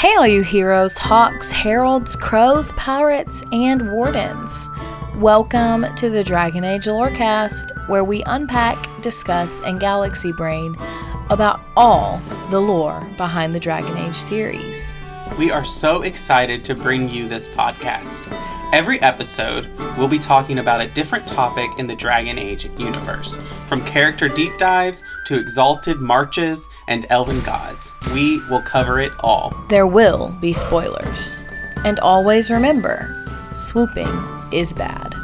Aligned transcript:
Hey, 0.00 0.16
all 0.16 0.26
you 0.26 0.40
heroes, 0.40 0.96
Hawkes, 0.96 1.52
heralds, 1.52 2.16
crows, 2.16 2.72
pirates, 2.72 3.44
and 3.52 3.92
wardens. 3.92 4.70
Welcome 5.16 5.94
to 5.96 6.08
the 6.08 6.24
Dragon 6.24 6.64
Age 6.64 6.86
Lorecast, 6.86 7.86
where 7.86 8.02
we 8.02 8.22
unpack, 8.22 8.78
discuss, 9.02 9.60
and 9.60 9.78
galaxy 9.78 10.32
brain 10.32 10.74
about 11.28 11.60
all 11.76 12.16
the 12.48 12.58
lore 12.58 13.06
behind 13.18 13.52
the 13.52 13.60
Dragon 13.60 13.94
Age 13.98 14.16
series. 14.16 14.96
We 15.38 15.50
are 15.50 15.66
so 15.66 16.00
excited 16.00 16.64
to 16.64 16.74
bring 16.74 17.06
you 17.10 17.28
this 17.28 17.46
podcast. 17.48 18.26
Every 18.72 19.02
episode, 19.02 19.68
we'll 19.98 20.06
be 20.06 20.20
talking 20.20 20.60
about 20.60 20.80
a 20.80 20.86
different 20.86 21.26
topic 21.26 21.68
in 21.78 21.88
the 21.88 21.96
Dragon 21.96 22.38
Age 22.38 22.70
universe, 22.78 23.36
from 23.66 23.84
character 23.84 24.28
deep 24.28 24.56
dives 24.60 25.02
to 25.26 25.36
exalted 25.36 26.00
marches 26.00 26.68
and 26.86 27.04
elven 27.10 27.40
gods. 27.40 27.92
We 28.14 28.38
will 28.48 28.62
cover 28.62 29.00
it 29.00 29.10
all. 29.18 29.52
There 29.68 29.88
will 29.88 30.28
be 30.40 30.52
spoilers. 30.52 31.42
And 31.84 31.98
always 31.98 32.48
remember 32.48 33.12
swooping 33.56 34.06
is 34.52 34.72
bad. 34.72 35.14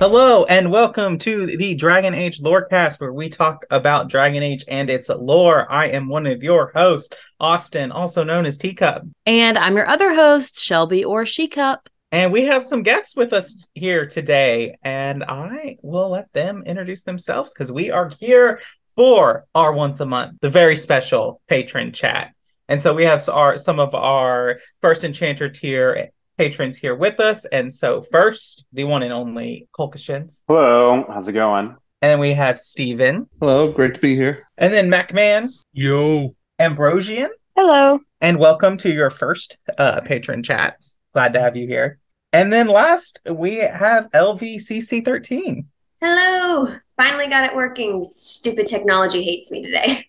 Hello 0.00 0.44
and 0.44 0.72
welcome 0.72 1.18
to 1.18 1.58
the 1.58 1.74
Dragon 1.74 2.14
Age 2.14 2.40
Lorecast, 2.40 2.98
where 2.98 3.12
we 3.12 3.28
talk 3.28 3.66
about 3.70 4.08
Dragon 4.08 4.42
Age 4.42 4.64
and 4.66 4.88
its 4.88 5.10
lore. 5.10 5.70
I 5.70 5.88
am 5.88 6.08
one 6.08 6.26
of 6.26 6.42
your 6.42 6.72
hosts, 6.74 7.14
Austin, 7.38 7.92
also 7.92 8.24
known 8.24 8.46
as 8.46 8.56
Teacup. 8.56 9.02
And 9.26 9.58
I'm 9.58 9.76
your 9.76 9.86
other 9.86 10.14
host, 10.14 10.58
Shelby 10.58 11.04
or 11.04 11.26
She 11.26 11.48
Cup. 11.48 11.86
And 12.12 12.32
we 12.32 12.46
have 12.46 12.64
some 12.64 12.82
guests 12.82 13.14
with 13.14 13.34
us 13.34 13.68
here 13.74 14.06
today, 14.06 14.78
and 14.82 15.22
I 15.22 15.76
will 15.82 16.08
let 16.08 16.32
them 16.32 16.62
introduce 16.64 17.02
themselves 17.02 17.52
because 17.52 17.70
we 17.70 17.90
are 17.90 18.08
here 18.08 18.62
for 18.96 19.44
our 19.54 19.70
once 19.70 20.00
a 20.00 20.06
month, 20.06 20.38
the 20.40 20.48
very 20.48 20.76
special 20.76 21.42
patron 21.46 21.92
chat. 21.92 22.32
And 22.70 22.80
so 22.80 22.94
we 22.94 23.04
have 23.04 23.28
our 23.28 23.58
some 23.58 23.78
of 23.78 23.94
our 23.94 24.60
first 24.80 25.04
enchanter 25.04 25.50
tier 25.50 26.08
patrons 26.40 26.78
here 26.78 26.94
with 26.94 27.20
us. 27.20 27.44
And 27.44 27.72
so 27.72 28.00
first, 28.00 28.64
the 28.72 28.84
one 28.84 29.02
and 29.02 29.12
only 29.12 29.68
Colcashins. 29.78 30.40
Hello, 30.48 31.04
how's 31.06 31.28
it 31.28 31.34
going? 31.34 31.76
And 32.00 32.12
then 32.12 32.18
we 32.18 32.32
have 32.32 32.58
Steven. 32.58 33.28
Hello, 33.40 33.70
great 33.70 33.92
to 33.96 34.00
be 34.00 34.16
here. 34.16 34.46
And 34.56 34.72
then 34.72 34.88
MacMan. 34.88 35.50
Yo. 35.74 36.34
Ambrosian. 36.58 37.28
Hello. 37.56 37.98
And 38.22 38.38
welcome 38.38 38.78
to 38.78 38.90
your 38.90 39.10
first 39.10 39.58
uh, 39.76 40.00
patron 40.00 40.42
chat. 40.42 40.78
Glad 41.12 41.34
to 41.34 41.40
have 41.42 41.58
you 41.58 41.66
here. 41.66 41.98
And 42.32 42.50
then 42.50 42.68
last, 42.68 43.20
we 43.30 43.56
have 43.56 44.10
LVCC13. 44.12 45.66
Hello. 46.00 46.74
Finally 46.96 47.26
got 47.26 47.50
it 47.50 47.54
working. 47.54 48.02
Stupid 48.02 48.66
technology 48.66 49.22
hates 49.22 49.50
me 49.50 49.62
today. 49.62 50.06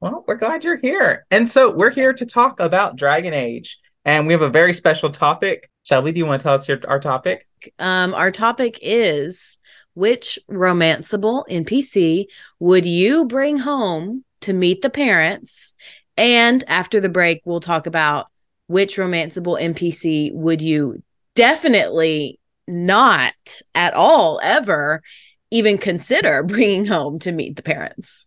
Well, 0.00 0.22
we're 0.28 0.36
glad 0.36 0.62
you're 0.62 0.76
here. 0.76 1.26
And 1.30 1.50
so 1.50 1.72
we're 1.72 1.90
here 1.90 2.12
to 2.12 2.24
talk 2.24 2.60
about 2.60 2.94
Dragon 2.94 3.34
Age. 3.34 3.78
And 4.04 4.26
we 4.26 4.32
have 4.32 4.42
a 4.42 4.48
very 4.48 4.72
special 4.72 5.10
topic. 5.10 5.70
Shelby, 5.82 6.12
do 6.12 6.18
you 6.18 6.26
want 6.26 6.40
to 6.40 6.42
tell 6.42 6.54
us 6.54 6.68
your, 6.68 6.80
our 6.88 7.00
topic? 7.00 7.46
Um, 7.78 8.14
our 8.14 8.30
topic 8.30 8.78
is 8.82 9.58
which 9.94 10.38
romanceable 10.50 11.44
NPC 11.50 12.26
would 12.60 12.86
you 12.86 13.26
bring 13.26 13.58
home 13.58 14.24
to 14.42 14.52
meet 14.52 14.80
the 14.82 14.90
parents? 14.90 15.74
And 16.16 16.64
after 16.68 17.00
the 17.00 17.08
break, 17.08 17.42
we'll 17.44 17.60
talk 17.60 17.86
about 17.86 18.28
which 18.66 18.96
romanceable 18.96 19.60
NPC 19.60 20.32
would 20.32 20.62
you 20.62 21.02
definitely 21.34 22.38
not 22.66 23.34
at 23.74 23.94
all 23.94 24.38
ever 24.42 25.02
even 25.50 25.78
consider 25.78 26.42
bringing 26.44 26.86
home 26.86 27.18
to 27.20 27.32
meet 27.32 27.56
the 27.56 27.62
parents. 27.62 28.26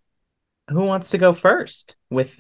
Who 0.70 0.86
wants 0.86 1.12
to 1.12 1.18
go 1.18 1.34
first 1.34 1.96
with 2.10 2.40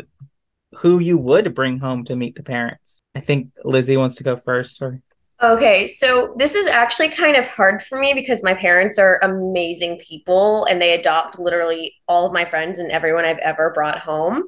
who 0.76 1.00
you 1.00 1.18
would 1.18 1.54
bring 1.54 1.80
home 1.80 2.04
to 2.06 2.16
meet 2.16 2.36
the 2.36 2.44
parents. 2.44 3.02
I 3.16 3.20
think 3.20 3.52
Lizzie 3.64 3.98
wants 3.98 4.16
to 4.16 4.24
go 4.24 4.38
first 4.38 4.82
or 4.82 5.02
Okay, 5.44 5.88
so 5.88 6.36
this 6.38 6.54
is 6.54 6.68
actually 6.68 7.10
kind 7.10 7.36
of 7.36 7.48
hard 7.48 7.82
for 7.82 8.00
me 8.00 8.14
because 8.14 8.44
my 8.44 8.54
parents 8.54 9.00
are 9.00 9.20
amazing 9.24 9.98
people 9.98 10.66
and 10.66 10.80
they 10.80 10.94
adopt 10.94 11.40
literally 11.40 11.96
all 12.08 12.28
of 12.28 12.34
my 12.34 12.46
friends 12.46 12.78
and 12.78 12.92
everyone 12.92 13.26
I've 13.26 13.40
ever 13.40 13.72
brought 13.72 13.98
home. 13.98 14.44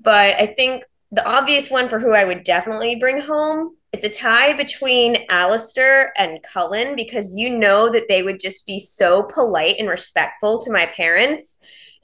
But 0.00 0.36
I 0.36 0.46
think 0.46 0.84
the 1.10 1.28
obvious 1.28 1.68
one 1.68 1.88
for 1.88 1.98
who 1.98 2.12
I 2.12 2.24
would 2.24 2.44
definitely 2.44 2.94
bring 2.94 3.20
home, 3.20 3.76
it's 3.92 4.04
a 4.04 4.08
tie 4.08 4.52
between 4.52 5.16
Alistair 5.30 6.12
and 6.16 6.44
Cullen 6.44 6.94
because 6.94 7.36
you 7.36 7.50
know 7.50 7.90
that 7.90 8.06
they 8.08 8.22
would 8.22 8.38
just 8.38 8.68
be 8.68 8.78
so 8.78 9.24
polite 9.24 9.76
and 9.80 9.88
respectful 9.88 10.60
to 10.60 10.70
my 10.70 10.86
parents 10.86 11.58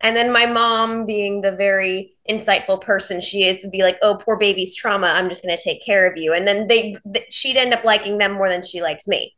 and 0.05 0.15
then 0.15 0.31
my 0.31 0.45
mom, 0.45 1.07
being 1.07 1.41
the 1.41 1.51
very 1.51 2.15
insightful 2.29 2.79
person 2.81 3.23
she 3.23 3.45
is, 3.45 3.63
would 3.65 3.73
be 3.73 3.83
like, 3.83 3.99
"Oh, 4.03 4.19
poor 4.21 4.37
baby's 4.37 4.77
trauma. 4.77 5.07
I'm 5.07 5.31
just 5.31 5.43
going 5.43 5.57
to 5.57 5.65
take 5.65 5.83
care 5.83 6.07
of 6.07 6.19
you." 6.19 6.35
And 6.35 6.47
then 6.47 6.67
they, 6.67 6.97
th- 7.13 7.33
she'd 7.33 7.57
end 7.57 7.73
up 7.73 7.85
liking 7.85 8.19
them 8.19 8.33
more 8.35 8.51
than 8.51 8.63
she 8.63 8.83
likes 8.83 9.09
me. 9.09 9.35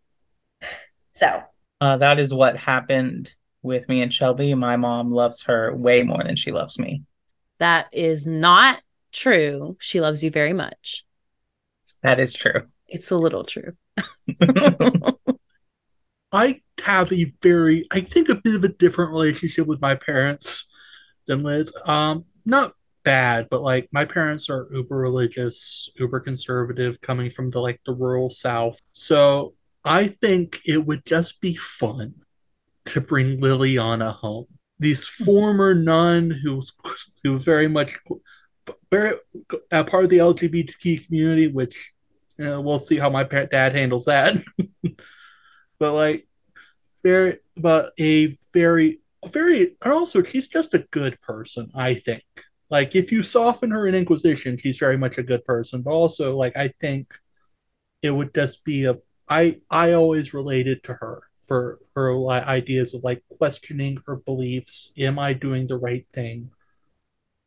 So 1.12 1.42
uh, 1.80 1.96
that 1.96 2.20
is 2.20 2.34
what 2.34 2.58
happened 2.58 3.34
with 3.62 3.88
me 3.88 4.02
and 4.02 4.12
Shelby. 4.12 4.52
My 4.52 4.76
mom 4.76 5.10
loves 5.10 5.44
her 5.44 5.74
way 5.74 6.02
more 6.02 6.22
than 6.22 6.36
she 6.36 6.52
loves 6.52 6.78
me. 6.78 7.04
That 7.58 7.86
is 7.90 8.26
not 8.26 8.82
true. 9.12 9.78
She 9.80 10.02
loves 10.02 10.22
you 10.22 10.30
very 10.30 10.52
much. 10.52 11.06
That 12.02 12.20
is 12.20 12.34
true. 12.34 12.68
It's 12.86 13.10
a 13.10 13.16
little 13.16 13.44
true. 13.44 13.72
I 16.32 16.60
have 16.84 17.12
a 17.12 17.32
very, 17.42 17.86
I 17.90 18.00
think, 18.00 18.28
a 18.28 18.34
bit 18.34 18.54
of 18.54 18.64
a 18.64 18.68
different 18.68 19.10
relationship 19.10 19.66
with 19.66 19.80
my 19.80 19.94
parents 19.94 20.65
than 21.26 21.42
Liz. 21.42 21.72
Um, 21.86 22.24
not 22.44 22.72
bad, 23.04 23.48
but 23.50 23.62
like 23.62 23.88
my 23.92 24.04
parents 24.04 24.50
are 24.50 24.68
uber 24.72 24.96
religious, 24.96 25.90
uber 25.96 26.20
conservative, 26.20 27.00
coming 27.00 27.30
from 27.30 27.50
the 27.50 27.60
like 27.60 27.80
the 27.86 27.92
rural 27.92 28.30
South. 28.30 28.80
So 28.92 29.54
I 29.84 30.08
think 30.08 30.60
it 30.66 30.84
would 30.84 31.04
just 31.06 31.40
be 31.40 31.54
fun 31.54 32.14
to 32.86 33.00
bring 33.00 33.40
Leliana 33.40 34.14
home. 34.14 34.46
This 34.78 35.08
hmm. 35.08 35.24
former 35.24 35.74
nun 35.74 36.30
who 36.30 36.56
was 36.56 36.72
who 37.22 37.34
was 37.34 37.44
very 37.44 37.68
much 37.68 37.96
very 38.90 39.16
a 39.70 39.84
part 39.84 40.04
of 40.04 40.10
the 40.10 40.18
LGBTQ 40.18 41.06
community, 41.06 41.48
which 41.48 41.92
we'll 42.38 42.78
see 42.78 42.98
how 42.98 43.10
my 43.10 43.24
dad 43.24 43.72
handles 43.72 44.06
that. 44.06 44.42
but 45.78 45.92
like 45.92 46.26
very 47.02 47.38
but 47.56 47.92
a 47.98 48.36
very 48.52 49.00
very 49.32 49.76
and 49.82 49.92
also 49.92 50.22
she's 50.22 50.48
just 50.48 50.74
a 50.74 50.86
good 50.90 51.20
person 51.20 51.70
i 51.74 51.94
think 51.94 52.22
Like 52.70 52.96
if 52.96 53.12
you 53.12 53.22
soften 53.22 53.70
her 53.70 53.86
in 53.86 53.94
Inquisition, 53.94 54.56
she's 54.58 54.78
very 54.78 54.98
much 54.98 55.18
a 55.18 55.22
good 55.22 55.44
person. 55.44 55.82
But 55.82 55.92
also, 55.94 56.36
like 56.36 56.56
I 56.56 56.68
think 56.80 57.06
it 58.02 58.10
would 58.10 58.34
just 58.34 58.64
be 58.64 58.86
a 58.86 58.96
I 59.28 59.60
I 59.70 59.92
always 59.94 60.34
related 60.34 60.82
to 60.84 60.94
her 60.94 61.22
for 61.48 61.78
her 61.94 62.10
ideas 62.28 62.94
of 62.94 63.04
like 63.04 63.22
questioning 63.38 63.98
her 64.06 64.16
beliefs. 64.16 64.92
Am 64.98 65.18
I 65.18 65.34
doing 65.34 65.66
the 65.68 65.78
right 65.78 66.06
thing? 66.12 66.50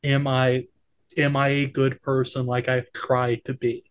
Am 0.04 0.28
I 0.28 0.68
am 1.18 1.36
I 1.36 1.48
a 1.50 1.68
good 1.68 2.02
person 2.02 2.46
like 2.46 2.70
I 2.70 2.84
tried 2.94 3.46
to 3.46 3.54
be? 3.54 3.84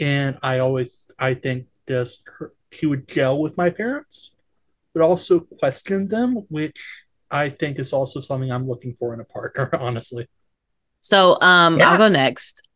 And 0.00 0.38
I 0.42 0.60
always 0.60 1.08
I 1.18 1.34
think 1.34 1.66
just 1.88 2.22
her, 2.38 2.54
she 2.72 2.86
would 2.86 3.08
gel 3.08 3.40
with 3.40 3.56
my 3.58 3.70
parents, 3.70 4.34
but 4.94 5.02
also 5.02 5.40
question 5.40 6.08
them, 6.08 6.36
which 6.50 7.05
I 7.30 7.48
think 7.48 7.78
is 7.78 7.92
also 7.92 8.20
something 8.20 8.50
I'm 8.52 8.68
looking 8.68 8.94
for 8.94 9.14
in 9.14 9.20
a 9.20 9.24
partner, 9.24 9.70
honestly. 9.78 10.26
So 11.00 11.38
um 11.40 11.78
Yeah. 11.78 11.90
I'll 11.90 11.98
go 11.98 12.08
next. 12.08 12.66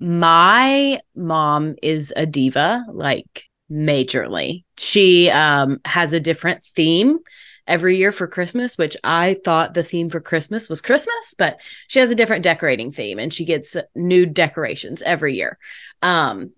My 0.00 1.00
mom 1.14 1.76
is 1.82 2.12
a 2.16 2.26
diva, 2.26 2.84
like 2.88 3.44
majorly. 3.70 4.64
She 4.78 5.30
um 5.30 5.80
has 5.84 6.12
a 6.12 6.20
different 6.20 6.62
theme 6.64 7.18
every 7.66 7.96
year 7.96 8.10
for 8.12 8.26
Christmas, 8.26 8.76
which 8.76 8.96
I 9.04 9.36
thought 9.44 9.74
the 9.74 9.84
theme 9.84 10.10
for 10.10 10.20
Christmas 10.20 10.68
was 10.68 10.80
Christmas, 10.80 11.34
but 11.38 11.60
she 11.88 12.00
has 12.00 12.10
a 12.10 12.16
different 12.16 12.42
decorating 12.42 12.90
theme 12.92 13.18
and 13.18 13.32
she 13.32 13.44
gets 13.44 13.76
new 13.94 14.26
decorations 14.26 15.02
every 15.02 15.34
year. 15.34 15.58
Um 16.02 16.52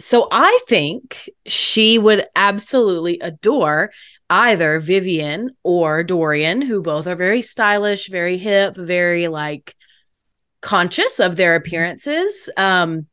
so 0.00 0.28
I 0.30 0.60
think 0.68 1.28
she 1.46 1.98
would 1.98 2.24
absolutely 2.36 3.18
adore 3.20 3.90
either 4.30 4.80
Vivienne 4.80 5.50
or 5.62 6.02
Dorian, 6.02 6.62
who 6.62 6.82
both 6.82 7.06
are 7.06 7.16
very 7.16 7.42
stylish, 7.42 8.08
very 8.08 8.38
hip, 8.38 8.76
very 8.76 9.28
like 9.28 9.74
conscious 10.60 11.18
of 11.18 11.36
their 11.36 11.54
appearances. 11.54 12.50
Um, 12.56 13.06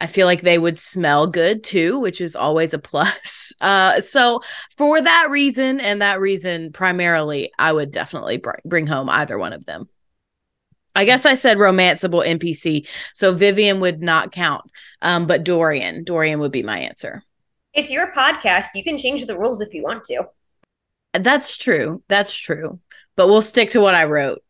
I 0.00 0.06
feel 0.06 0.26
like 0.26 0.42
they 0.42 0.58
would 0.58 0.78
smell 0.78 1.26
good 1.26 1.64
too, 1.64 1.98
which 1.98 2.20
is 2.20 2.36
always 2.36 2.74
a 2.74 2.78
plus. 2.78 3.36
Uh, 3.60 4.00
so 4.00 4.40
for 4.76 5.02
that 5.02 5.30
reason 5.30 5.80
and 5.80 6.00
that 6.00 6.20
reason 6.20 6.70
primarily, 6.70 7.50
I 7.58 7.72
would 7.72 7.90
definitely 7.90 8.36
br- 8.36 8.52
bring 8.64 8.86
home 8.86 9.10
either 9.10 9.36
one 9.36 9.52
of 9.52 9.66
them. 9.66 9.88
I 10.94 11.04
guess 11.04 11.26
I 11.26 11.34
said 11.34 11.56
romanceable 11.56 12.24
NPC, 12.24 12.86
so 13.14 13.32
Vivienne 13.32 13.80
would 13.80 14.00
not 14.00 14.30
count, 14.30 14.62
um, 15.02 15.26
but 15.26 15.42
Dorian, 15.42 16.04
Dorian 16.04 16.38
would 16.38 16.52
be 16.52 16.62
my 16.62 16.78
answer. 16.78 17.24
It's 17.74 17.90
your 17.90 18.12
podcast. 18.12 18.68
You 18.76 18.84
can 18.84 18.96
change 18.96 19.26
the 19.26 19.36
rules 19.36 19.60
if 19.60 19.74
you 19.74 19.82
want 19.82 20.04
to. 20.04 20.28
That's 21.18 21.56
true. 21.56 22.02
That's 22.08 22.34
true. 22.34 22.80
But 23.16 23.28
we'll 23.28 23.42
stick 23.42 23.70
to 23.70 23.80
what 23.80 23.94
I 23.94 24.04
wrote 24.04 24.42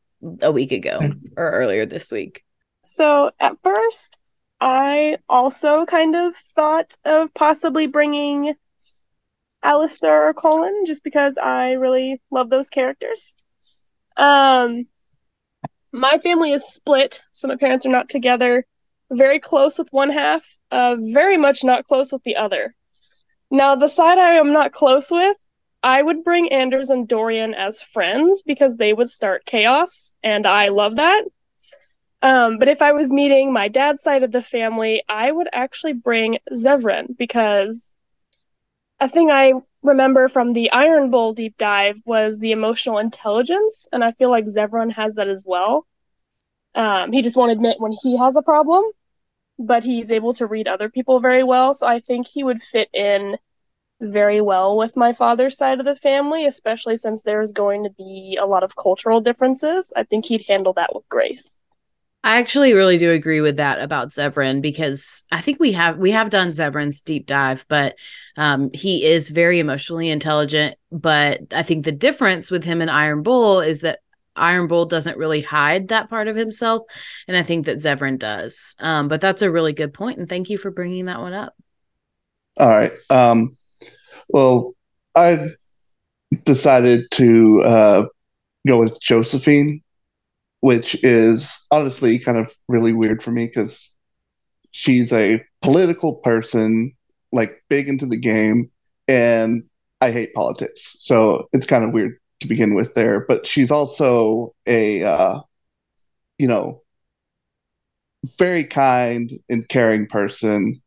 a 0.42 0.52
week 0.52 0.72
ago 0.72 1.00
or 1.36 1.50
earlier 1.50 1.86
this 1.86 2.10
week. 2.10 2.44
So 2.82 3.30
at 3.40 3.56
first, 3.62 4.18
I 4.60 5.18
also 5.28 5.86
kind 5.86 6.16
of 6.16 6.34
thought 6.56 6.96
of 7.04 7.32
possibly 7.34 7.86
bringing 7.86 8.54
Alistair 9.62 10.28
or 10.28 10.34
Cullen 10.34 10.84
just 10.86 11.04
because 11.04 11.38
I 11.38 11.72
really 11.72 12.20
love 12.30 12.50
those 12.50 12.70
characters. 12.70 13.34
Um, 14.16 14.86
my 15.92 16.18
family 16.18 16.52
is 16.52 16.66
split, 16.66 17.20
so 17.32 17.48
my 17.48 17.56
parents 17.56 17.86
are 17.86 17.90
not 17.90 18.08
together. 18.08 18.66
Very 19.10 19.38
close 19.38 19.78
with 19.78 19.88
one 19.90 20.10
half, 20.10 20.58
uh, 20.70 20.96
very 20.98 21.36
much 21.36 21.64
not 21.64 21.84
close 21.84 22.12
with 22.12 22.22
the 22.24 22.36
other. 22.36 22.74
Now, 23.50 23.74
the 23.74 23.88
side 23.88 24.18
I 24.18 24.34
am 24.34 24.52
not 24.52 24.72
close 24.72 25.10
with, 25.10 25.36
I 25.82 26.02
would 26.02 26.24
bring 26.24 26.52
Anders 26.52 26.90
and 26.90 27.06
Dorian 27.06 27.54
as 27.54 27.80
friends 27.80 28.42
because 28.42 28.76
they 28.76 28.92
would 28.92 29.08
start 29.08 29.46
chaos, 29.46 30.14
and 30.22 30.46
I 30.46 30.68
love 30.68 30.96
that. 30.96 31.24
Um, 32.20 32.58
but 32.58 32.68
if 32.68 32.82
I 32.82 32.92
was 32.92 33.12
meeting 33.12 33.52
my 33.52 33.68
dad's 33.68 34.02
side 34.02 34.24
of 34.24 34.32
the 34.32 34.42
family, 34.42 35.02
I 35.08 35.30
would 35.30 35.48
actually 35.52 35.92
bring 35.92 36.38
Zevran 36.52 37.16
because 37.16 37.92
a 38.98 39.08
thing 39.08 39.30
I 39.30 39.52
remember 39.82 40.28
from 40.28 40.52
the 40.52 40.70
Iron 40.72 41.10
Bull 41.10 41.32
deep 41.32 41.56
dive 41.56 42.00
was 42.04 42.40
the 42.40 42.50
emotional 42.50 42.98
intelligence, 42.98 43.86
and 43.92 44.02
I 44.02 44.12
feel 44.12 44.30
like 44.30 44.46
Zevran 44.46 44.92
has 44.92 45.14
that 45.14 45.28
as 45.28 45.44
well. 45.46 45.86
Um, 46.74 47.12
he 47.12 47.22
just 47.22 47.36
won't 47.36 47.52
admit 47.52 47.80
when 47.80 47.92
he 48.02 48.16
has 48.18 48.34
a 48.34 48.42
problem, 48.42 48.84
but 49.58 49.84
he's 49.84 50.10
able 50.10 50.32
to 50.34 50.46
read 50.46 50.66
other 50.66 50.88
people 50.88 51.20
very 51.20 51.44
well. 51.44 51.72
So 51.72 51.86
I 51.86 52.00
think 52.00 52.26
he 52.26 52.42
would 52.42 52.62
fit 52.62 52.88
in 52.92 53.36
very 54.00 54.40
well 54.40 54.76
with 54.76 54.96
my 54.96 55.12
father's 55.12 55.56
side 55.56 55.80
of 55.80 55.86
the 55.86 55.96
family, 55.96 56.46
especially 56.46 56.96
since 56.96 57.22
there's 57.22 57.52
going 57.52 57.84
to 57.84 57.90
be 57.90 58.38
a 58.40 58.46
lot 58.46 58.62
of 58.62 58.76
cultural 58.76 59.20
differences. 59.20 59.92
I 59.96 60.04
think 60.04 60.26
he'd 60.26 60.46
handle 60.46 60.72
that 60.74 60.94
with 60.94 61.08
grace. 61.08 61.58
I 62.24 62.38
actually 62.38 62.74
really 62.74 62.98
do 62.98 63.12
agree 63.12 63.40
with 63.40 63.56
that 63.58 63.80
about 63.80 64.10
Zevran 64.10 64.60
because 64.60 65.24
I 65.30 65.40
think 65.40 65.60
we 65.60 65.72
have 65.72 65.98
we 65.98 66.10
have 66.10 66.30
done 66.30 66.50
Zevran's 66.50 67.00
deep 67.00 67.26
dive, 67.26 67.64
but 67.68 67.96
um, 68.36 68.70
he 68.74 69.04
is 69.04 69.30
very 69.30 69.60
emotionally 69.60 70.10
intelligent. 70.10 70.76
But 70.90 71.52
I 71.52 71.62
think 71.62 71.84
the 71.84 71.92
difference 71.92 72.50
with 72.50 72.64
him 72.64 72.82
and 72.82 72.90
Iron 72.90 73.22
Bull 73.22 73.60
is 73.60 73.82
that 73.82 74.00
Iron 74.34 74.66
Bull 74.66 74.84
doesn't 74.84 75.16
really 75.16 75.42
hide 75.42 75.88
that 75.88 76.10
part 76.10 76.26
of 76.28 76.36
himself, 76.36 76.82
and 77.28 77.36
I 77.36 77.42
think 77.42 77.66
that 77.66 77.78
Zevran 77.78 78.18
does. 78.18 78.74
Um, 78.80 79.06
but 79.08 79.20
that's 79.20 79.42
a 79.42 79.50
really 79.50 79.72
good 79.72 79.94
point, 79.94 80.18
and 80.18 80.28
thank 80.28 80.50
you 80.50 80.58
for 80.58 80.72
bringing 80.72 81.06
that 81.06 81.20
one 81.20 81.34
up. 81.34 81.54
All 82.58 82.68
right. 82.68 82.92
Um, 83.10 83.56
well, 84.28 84.74
I 85.14 85.48
decided 86.44 87.10
to 87.12 87.60
uh, 87.62 88.04
go 88.66 88.78
with 88.78 89.00
Josephine, 89.00 89.80
which 90.60 91.02
is 91.04 91.66
honestly 91.70 92.18
kind 92.18 92.38
of 92.38 92.52
really 92.68 92.92
weird 92.92 93.22
for 93.22 93.30
me 93.30 93.46
because 93.46 93.94
she's 94.70 95.12
a 95.12 95.44
political 95.62 96.20
person, 96.22 96.92
like 97.32 97.62
big 97.68 97.88
into 97.88 98.06
the 98.06 98.18
game, 98.18 98.70
and 99.08 99.64
I 100.00 100.10
hate 100.10 100.34
politics. 100.34 100.96
So 101.00 101.48
it's 101.52 101.66
kind 101.66 101.84
of 101.84 101.94
weird 101.94 102.18
to 102.40 102.48
begin 102.48 102.74
with 102.74 102.94
there. 102.94 103.24
But 103.26 103.46
she's 103.46 103.70
also 103.70 104.54
a, 104.66 105.02
uh, 105.04 105.40
you 106.38 106.48
know, 106.48 106.82
very 108.38 108.64
kind 108.64 109.30
and 109.48 109.68
caring 109.68 110.06
person, 110.06 110.80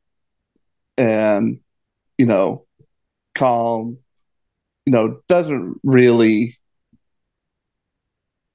and 0.97 1.59
you 2.17 2.25
know, 2.25 2.65
calm. 3.35 3.97
You 4.85 4.93
know, 4.93 5.21
doesn't 5.27 5.79
really 5.83 6.57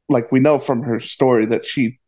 like 0.08 0.30
we 0.32 0.40
know 0.40 0.58
from 0.58 0.82
her 0.82 1.00
story 1.00 1.46
that 1.46 1.64
she 1.64 1.98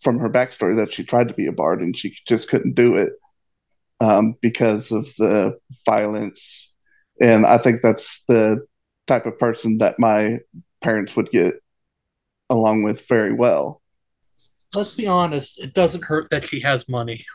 from 0.00 0.18
her 0.18 0.28
backstory 0.28 0.76
that 0.76 0.92
she 0.92 1.04
tried 1.04 1.28
to 1.28 1.34
be 1.34 1.46
a 1.46 1.52
bard 1.52 1.80
and 1.80 1.96
she 1.96 2.14
just 2.26 2.48
couldn't 2.48 2.74
do 2.74 2.94
it 2.94 3.12
um, 4.00 4.34
because 4.40 4.90
of 4.90 5.04
the 5.16 5.56
violence 5.86 6.74
and 7.20 7.46
i 7.46 7.56
think 7.56 7.80
that's 7.80 8.24
the 8.24 8.58
type 9.06 9.26
of 9.26 9.38
person 9.38 9.78
that 9.78 9.98
my 9.98 10.38
parents 10.82 11.16
would 11.16 11.30
get 11.30 11.54
along 12.50 12.82
with 12.82 13.06
very 13.08 13.32
well 13.32 13.82
Let's 14.74 14.96
be 14.96 15.06
honest, 15.06 15.58
it 15.58 15.74
doesn't 15.74 16.04
hurt 16.04 16.30
that 16.30 16.44
she 16.44 16.60
has 16.60 16.88
money. 16.88 17.24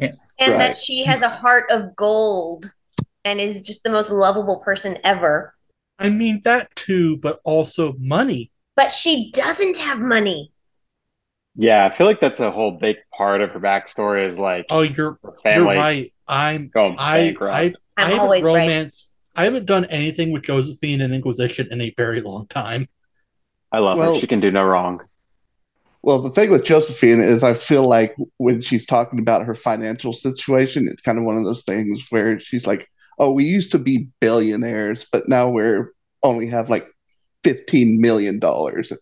And 0.00 0.10
Right. 0.40 0.58
that 0.58 0.76
she 0.76 1.04
has 1.04 1.22
a 1.22 1.28
heart 1.28 1.64
of 1.70 1.94
gold 1.96 2.66
and 3.24 3.40
is 3.40 3.64
just 3.66 3.82
the 3.84 3.90
most 3.90 4.10
lovable 4.10 4.58
person 4.58 4.98
ever. 5.04 5.54
I 5.98 6.10
mean 6.10 6.40
that 6.44 6.74
too, 6.76 7.16
but 7.18 7.40
also 7.44 7.94
money. 7.98 8.50
But 8.76 8.90
she 8.90 9.30
doesn't 9.30 9.78
have 9.78 10.00
money. 10.00 10.50
Yeah, 11.54 11.86
I 11.86 11.94
feel 11.96 12.06
like 12.08 12.20
that's 12.20 12.40
a 12.40 12.50
whole 12.50 12.72
big 12.72 12.96
part 13.16 13.40
of 13.40 13.50
her 13.52 13.60
backstory 13.60 14.28
is 14.28 14.38
like 14.38 14.66
Oh, 14.70 14.82
you're 14.82 15.12
her 15.12 15.18
you're 15.22 15.38
family 15.40 15.76
right. 15.76 16.12
I'm 16.26 16.68
going 16.68 16.96
I 16.98 17.28
bankrupt. 17.28 17.54
I've, 17.54 17.74
I 17.96 18.02
I'm 18.02 18.06
haven't 18.08 18.20
always 18.20 18.44
right. 18.44 18.94
I 19.36 19.44
haven't 19.44 19.66
done 19.66 19.84
anything 19.86 20.32
with 20.32 20.42
Josephine 20.42 21.00
and 21.00 21.14
Inquisition 21.14 21.68
in 21.70 21.80
a 21.80 21.92
very 21.96 22.20
long 22.20 22.46
time. 22.48 22.88
I 23.72 23.78
love 23.78 23.98
Well- 23.98 24.14
her. 24.14 24.20
She 24.20 24.26
can 24.26 24.40
do 24.40 24.50
no 24.50 24.62
wrong. 24.64 25.00
Well 26.04 26.20
the 26.20 26.28
thing 26.28 26.50
with 26.50 26.66
josephine 26.66 27.18
is 27.18 27.42
i 27.42 27.54
feel 27.54 27.88
like 27.88 28.14
when 28.36 28.60
she's 28.60 28.84
talking 28.84 29.18
about 29.20 29.46
her 29.46 29.54
financial 29.54 30.12
situation 30.12 30.86
it's 30.86 31.00
kind 31.00 31.16
of 31.16 31.24
one 31.24 31.38
of 31.38 31.44
those 31.44 31.64
things 31.64 32.06
where 32.10 32.38
she's 32.38 32.66
like 32.66 32.86
oh 33.18 33.32
we 33.32 33.44
used 33.44 33.72
to 33.72 33.78
be 33.78 34.08
billionaires 34.20 35.06
but 35.10 35.30
now 35.30 35.48
we're 35.48 35.94
only 36.22 36.46
have 36.46 36.68
like 36.68 36.86
15 37.42 38.00
million 38.02 38.38
dollars 38.38 38.92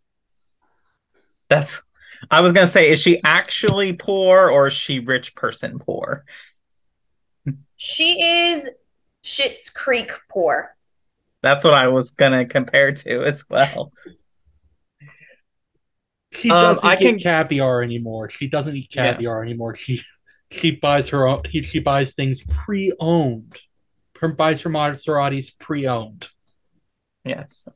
That's. 1.49 1.83
I 2.31 2.41
was 2.41 2.53
gonna 2.53 2.69
say, 2.69 2.89
is 2.89 3.03
she 3.03 3.19
actually 3.25 3.93
poor 3.95 4.49
or 4.49 4.69
is 4.69 4.73
she 4.73 5.01
rich 5.01 5.35
person 5.35 5.79
poor? 5.79 6.25
She 7.77 8.23
is 8.23 8.71
Schitt's 9.25 9.71
Creek 9.71 10.13
poor. 10.31 10.77
That's 11.43 11.65
what 11.65 11.75
I 11.75 11.89
was 11.89 12.11
gonna 12.11 12.47
compare 12.47 12.93
to 12.93 13.25
as 13.25 13.49
well. 13.51 13.93
She 16.33 16.51
Um, 16.51 16.61
doesn't 16.61 16.89
I 16.89 16.97
get 16.97 17.11
can- 17.11 17.19
caviar 17.19 17.83
anymore. 17.83 18.31
She 18.31 18.49
doesn't 18.49 18.75
eat 18.77 18.95
Yeah. 18.95 19.13
caviar 19.13 19.43
anymore. 19.43 19.75
She 19.77 20.03
she 20.51 20.73
buys 20.73 21.09
her 21.11 21.27
own. 21.27 21.43
She 21.63 21.81
buys 21.81 22.15
things 22.15 22.43
pre-owned. 22.47 23.59
Her 24.19 24.29
buys 24.29 24.61
her 24.63 24.71
Maseratis 24.71 25.59
pre-owned. 25.59 26.29
Yes. 27.25 27.67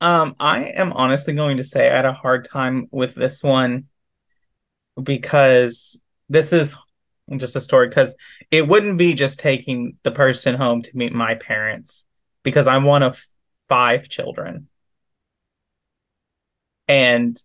Um, 0.00 0.36
I 0.38 0.64
am 0.66 0.92
honestly 0.92 1.34
going 1.34 1.56
to 1.56 1.64
say 1.64 1.90
I 1.90 1.96
had 1.96 2.04
a 2.04 2.12
hard 2.12 2.44
time 2.44 2.86
with 2.92 3.14
this 3.16 3.42
one 3.42 3.86
because 5.02 6.00
this 6.28 6.52
is 6.52 6.74
just 7.36 7.56
a 7.56 7.60
story 7.60 7.88
because 7.88 8.14
it 8.50 8.68
wouldn't 8.68 8.98
be 8.98 9.14
just 9.14 9.38
taking 9.40 9.96
the 10.04 10.10
person 10.12 10.54
home 10.54 10.82
to 10.82 10.96
meet 10.96 11.12
my 11.12 11.34
parents 11.34 12.04
because 12.42 12.66
I'm 12.66 12.84
one 12.84 13.02
of 13.02 13.20
five 13.68 14.08
children. 14.08 14.68
And 16.88 17.36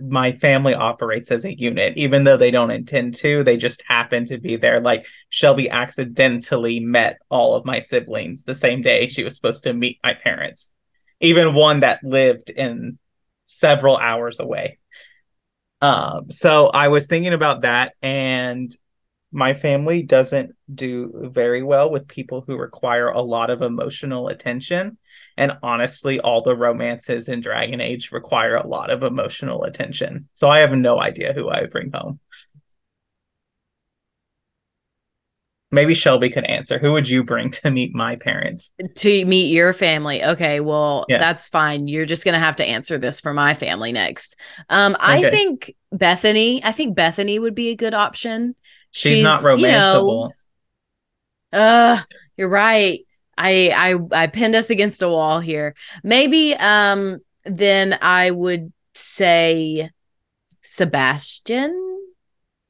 my 0.00 0.32
family 0.32 0.74
operates 0.74 1.30
as 1.30 1.44
a 1.44 1.54
unit, 1.54 1.94
even 1.96 2.24
though 2.24 2.36
they 2.36 2.50
don't 2.50 2.70
intend 2.70 3.14
to, 3.16 3.44
they 3.44 3.56
just 3.56 3.82
happen 3.86 4.24
to 4.26 4.38
be 4.38 4.56
there. 4.56 4.80
Like 4.80 5.06
Shelby 5.28 5.68
accidentally 5.68 6.80
met 6.80 7.18
all 7.28 7.54
of 7.54 7.66
my 7.66 7.80
siblings 7.80 8.44
the 8.44 8.54
same 8.54 8.80
day 8.80 9.06
she 9.06 9.22
was 9.22 9.34
supposed 9.34 9.64
to 9.64 9.74
meet 9.74 9.98
my 10.02 10.14
parents, 10.14 10.72
even 11.20 11.54
one 11.54 11.80
that 11.80 12.02
lived 12.02 12.48
in 12.50 12.98
several 13.44 13.98
hours 13.98 14.40
away. 14.40 14.78
Um, 15.82 16.30
so 16.30 16.68
I 16.68 16.88
was 16.88 17.06
thinking 17.06 17.32
about 17.32 17.62
that, 17.62 17.94
and 18.00 18.74
my 19.32 19.52
family 19.52 20.02
doesn't 20.02 20.54
do 20.72 21.28
very 21.32 21.62
well 21.62 21.90
with 21.90 22.06
people 22.06 22.44
who 22.46 22.56
require 22.56 23.08
a 23.08 23.20
lot 23.20 23.50
of 23.50 23.62
emotional 23.62 24.28
attention. 24.28 24.96
And 25.36 25.56
honestly, 25.62 26.20
all 26.20 26.42
the 26.42 26.56
romances 26.56 27.28
in 27.28 27.40
Dragon 27.40 27.80
Age 27.80 28.12
require 28.12 28.56
a 28.56 28.66
lot 28.66 28.90
of 28.90 29.02
emotional 29.02 29.64
attention. 29.64 30.28
So 30.34 30.48
I 30.48 30.58
have 30.60 30.72
no 30.72 31.00
idea 31.00 31.32
who 31.32 31.48
I 31.48 31.62
would 31.62 31.70
bring 31.70 31.90
home. 31.92 32.20
Maybe 35.70 35.94
Shelby 35.94 36.28
could 36.28 36.44
answer. 36.44 36.78
Who 36.78 36.92
would 36.92 37.08
you 37.08 37.24
bring 37.24 37.50
to 37.52 37.70
meet 37.70 37.94
my 37.94 38.16
parents? 38.16 38.70
To 38.96 39.24
meet 39.24 39.54
your 39.54 39.72
family. 39.72 40.22
Okay, 40.22 40.60
well, 40.60 41.06
Yeah. 41.08 41.18
that's 41.18 41.48
fine. 41.48 41.88
You're 41.88 42.04
just 42.04 42.24
going 42.24 42.34
to 42.34 42.38
have 42.38 42.56
to 42.56 42.64
answer 42.64 42.98
this 42.98 43.20
for 43.20 43.32
my 43.32 43.54
family 43.54 43.90
next. 43.92 44.36
Um 44.68 44.96
I 45.00 45.18
Okay. 45.18 45.30
think 45.30 45.74
Bethany, 45.90 46.62
I 46.62 46.72
think 46.72 46.94
Bethany 46.94 47.38
would 47.38 47.54
be 47.54 47.70
a 47.70 47.74
good 47.74 47.94
option. 47.94 48.54
She's, 48.90 49.22
not 49.22 49.58
you 49.58 49.66
know. 49.68 50.32
Uh, 51.52 51.98
you're 52.36 52.48
right. 52.48 53.00
I 53.36 53.98
I 54.12 54.22
I 54.24 54.26
pinned 54.26 54.54
us 54.54 54.70
against 54.70 55.02
a 55.02 55.08
wall 55.08 55.40
here. 55.40 55.74
Maybe 56.02 56.54
um 56.54 57.20
then 57.44 57.98
I 58.00 58.30
would 58.30 58.72
say 58.94 59.90
Sebastian. 60.62 61.78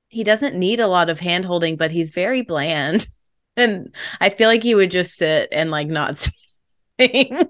He 0.09 0.25
doesn't 0.25 0.57
need 0.57 0.81
a 0.81 0.87
lot 0.87 1.09
of 1.11 1.21
hand 1.21 1.45
holding, 1.45 1.77
but 1.77 1.93
he's 1.93 2.13
very 2.13 2.43
bland. 2.43 3.07
And 3.55 3.95
I 4.19 4.31
feel 4.31 4.49
like 4.49 4.63
he 4.63 4.75
would 4.75 4.91
just 4.91 5.15
sit 5.15 5.51
and 5.53 5.71
like 5.71 5.87
not 5.87 6.17
sing. 6.99 7.49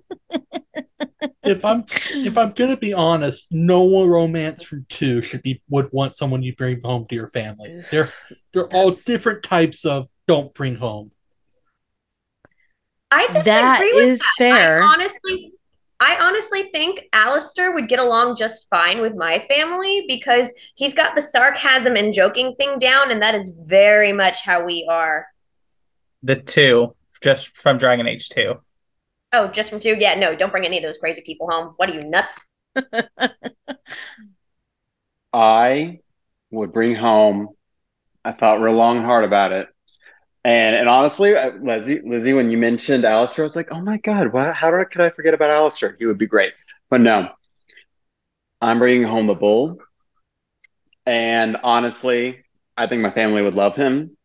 if 1.45 1.65
I'm 1.65 1.85
if 2.11 2.37
I'm 2.37 2.51
gonna 2.55 2.77
be 2.77 2.93
honest, 2.93 3.47
no 3.53 4.05
romance 4.05 4.65
from 4.65 4.85
two 4.89 5.23
should 5.23 5.45
be 5.45 5.63
would 5.69 5.93
want 5.93 6.17
someone 6.17 6.43
you 6.43 6.57
bring 6.57 6.81
home 6.83 7.07
to 7.07 7.15
your 7.15 7.29
family. 7.29 7.85
They're 7.93 8.13
they're 8.53 8.67
all 8.75 8.91
different 8.91 9.45
types 9.45 9.85
of 9.85 10.09
don't 10.27 10.53
bring 10.55 10.75
home. 10.75 11.13
I 13.13 13.27
disagree 13.27 13.45
that 13.45 13.81
with 13.81 14.05
is 14.05 14.19
that. 14.19 14.35
fair. 14.39 14.83
I 14.83 14.87
honestly, 14.87 15.53
I 16.01 16.17
honestly 16.21 16.65
think 16.65 17.09
Alistair 17.13 17.73
would 17.73 17.89
get 17.89 17.99
along 17.99 18.37
just 18.37 18.69
fine 18.71 19.01
with 19.01 19.15
my 19.15 19.39
family 19.51 20.05
because 20.09 20.53
he's 20.77 20.95
got 20.95 21.15
the 21.15 21.21
sarcasm 21.21 21.97
and 21.97 22.15
joking 22.15 22.55
thing 22.57 22.79
down, 22.79 23.11
and 23.11 23.23
that 23.23 23.35
is 23.35 23.57
very 23.67 24.13
much 24.13 24.43
how 24.43 24.65
we 24.65 24.87
are. 24.91 25.27
The 26.23 26.37
two, 26.37 26.95
just 27.21 27.57
from 27.57 27.79
Dragon 27.79 28.09
Age 28.09 28.29
2. 28.31 28.55
Oh, 29.35 29.49
just 29.49 29.71
from 29.71 29.81
two? 29.81 29.97
Yeah, 29.99 30.15
no, 30.15 30.35
don't 30.35 30.51
bring 30.51 30.67
any 30.67 30.79
of 30.79 30.83
those 30.83 30.99
crazy 30.99 31.23
people 31.23 31.51
home. 31.51 31.75
What 31.77 31.91
are 31.91 31.95
you, 31.95 32.05
nuts? 32.05 32.49
I 35.33 36.01
would 36.51 36.73
bring 36.73 36.95
home. 36.95 37.49
I 38.25 38.33
thought 38.33 38.61
real 38.61 38.75
long 38.75 38.99
and 38.99 39.07
hard 39.07 39.25
about 39.25 39.53
it, 39.53 39.69
and 40.45 40.77
and 40.77 40.89
honestly, 40.89 41.35
uh, 41.37 41.53
Lizzie, 41.61 42.01
Lizzie, 42.05 42.33
when 42.35 42.51
you 42.51 42.59
mentioned 42.59 43.05
Alistair, 43.05 43.45
I 43.45 43.47
was 43.47 43.57
like, 43.57 43.69
oh 43.73 43.81
my 43.81 43.99
god, 43.99 44.33
what? 44.33 44.55
How 44.55 44.71
did- 44.71 44.91
could 44.91 45.01
I 45.03 45.11
forget 45.11 45.35
about 45.35 45.51
Alistair? 45.51 45.97
He 45.99 46.07
would 46.07 46.19
be 46.19 46.27
great, 46.27 46.53
but 46.91 47.01
no, 47.01 47.29
I'm 48.63 48.79
bringing 48.79 49.05
home 49.05 49.27
the 49.27 49.35
bull, 49.35 49.79
and 51.07 51.57
honestly, 51.63 52.45
I 52.77 52.87
think 52.87 53.03
my 53.03 53.11
family 53.11 53.43
would 53.43 53.55
love 53.55 53.75
him. 53.77 54.17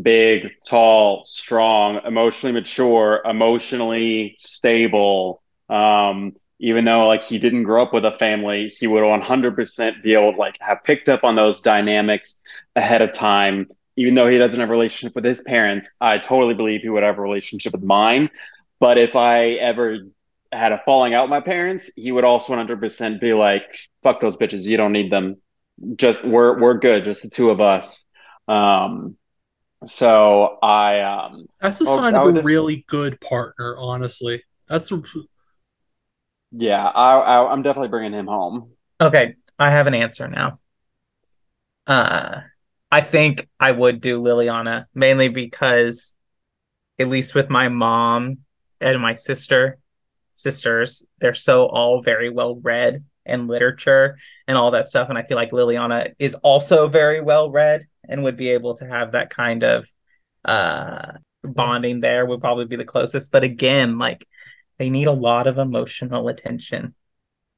Big, 0.00 0.42
tall, 0.68 1.24
strong, 1.24 2.00
emotionally 2.06 2.52
mature, 2.52 3.22
emotionally 3.24 4.36
stable. 4.38 5.42
Um, 5.68 6.34
even 6.60 6.84
though 6.84 7.06
like 7.06 7.24
he 7.24 7.38
didn't 7.38 7.64
grow 7.64 7.82
up 7.82 7.92
with 7.94 8.04
a 8.04 8.16
family, 8.18 8.72
he 8.78 8.86
would 8.86 9.04
100% 9.04 10.02
be 10.02 10.14
able 10.14 10.32
to 10.32 10.38
like 10.38 10.56
have 10.60 10.84
picked 10.84 11.08
up 11.08 11.24
on 11.24 11.36
those 11.36 11.60
dynamics 11.60 12.42
ahead 12.76 13.02
of 13.02 13.12
time. 13.12 13.68
Even 13.96 14.14
though 14.14 14.28
he 14.28 14.38
doesn't 14.38 14.58
have 14.58 14.68
a 14.68 14.72
relationship 14.72 15.14
with 15.14 15.24
his 15.24 15.42
parents, 15.42 15.92
I 16.00 16.18
totally 16.18 16.54
believe 16.54 16.80
he 16.82 16.88
would 16.88 17.02
have 17.04 17.18
a 17.18 17.22
relationship 17.22 17.72
with 17.72 17.82
mine. 17.84 18.28
But 18.80 18.98
if 18.98 19.14
I 19.14 19.50
ever 19.50 19.98
had 20.52 20.72
a 20.72 20.82
falling 20.84 21.14
out 21.14 21.24
with 21.24 21.30
my 21.30 21.40
parents, 21.40 21.92
he 21.96 22.10
would 22.12 22.24
also 22.24 22.52
100% 22.54 23.20
be 23.20 23.32
like, 23.32 23.62
"Fuck 24.02 24.20
those 24.20 24.36
bitches, 24.36 24.66
you 24.66 24.76
don't 24.76 24.92
need 24.92 25.10
them. 25.12 25.36
Just 25.96 26.24
we're 26.24 26.60
we're 26.60 26.78
good, 26.78 27.04
just 27.04 27.22
the 27.22 27.30
two 27.30 27.50
of 27.50 27.60
us." 27.60 27.88
Um, 28.48 29.16
so 29.86 30.58
I 30.62 31.00
um 31.00 31.46
That's 31.60 31.80
a 31.80 31.84
Oh, 31.84 31.96
sign 31.96 32.14
I 32.14 32.18
of 32.18 32.28
a 32.28 32.32
would- 32.32 32.44
really 32.44 32.84
good 32.88 33.20
partner, 33.20 33.76
honestly. 33.78 34.42
That's 34.66 34.92
yeah, 36.52 36.84
I, 36.84 37.16
I 37.18 37.52
I'm 37.52 37.62
definitely 37.62 37.88
bringing 37.88 38.12
him 38.12 38.26
home. 38.26 38.72
Okay, 39.00 39.34
I 39.58 39.70
have 39.70 39.86
an 39.86 39.94
answer 39.94 40.28
now. 40.28 40.58
Uh, 41.86 42.40
I 42.94 43.00
think 43.00 43.48
I 43.58 43.72
would 43.72 44.00
do 44.00 44.20
Leliana 44.20 44.84
mainly 44.94 45.28
because, 45.28 46.12
at 46.96 47.08
least 47.08 47.34
with 47.34 47.50
my 47.50 47.68
mom 47.68 48.38
and 48.80 49.02
my 49.02 49.16
sister, 49.16 49.78
sisters, 50.36 51.04
they're 51.18 51.34
so 51.34 51.66
all 51.66 52.02
very 52.02 52.30
well 52.30 52.54
read 52.54 53.04
in 53.26 53.48
literature 53.48 54.16
and 54.46 54.56
all 54.56 54.70
that 54.70 54.86
stuff, 54.86 55.08
and 55.08 55.18
I 55.18 55.24
feel 55.24 55.36
like 55.36 55.50
Leliana 55.50 56.14
is 56.20 56.36
also 56.36 56.86
very 56.86 57.20
well 57.20 57.50
read 57.50 57.88
and 58.08 58.22
would 58.22 58.36
be 58.36 58.50
able 58.50 58.76
to 58.76 58.86
have 58.86 59.10
that 59.10 59.28
kind 59.28 59.64
of 59.64 59.88
uh 60.44 61.14
bonding 61.42 61.98
there 61.98 62.24
would 62.24 62.40
probably 62.40 62.66
be 62.66 62.76
the 62.76 62.84
closest. 62.84 63.32
But 63.32 63.42
again, 63.42 63.98
like 63.98 64.24
they 64.78 64.88
need 64.88 65.08
a 65.08 65.12
lot 65.12 65.48
of 65.48 65.58
emotional 65.58 66.28
attention. 66.28 66.94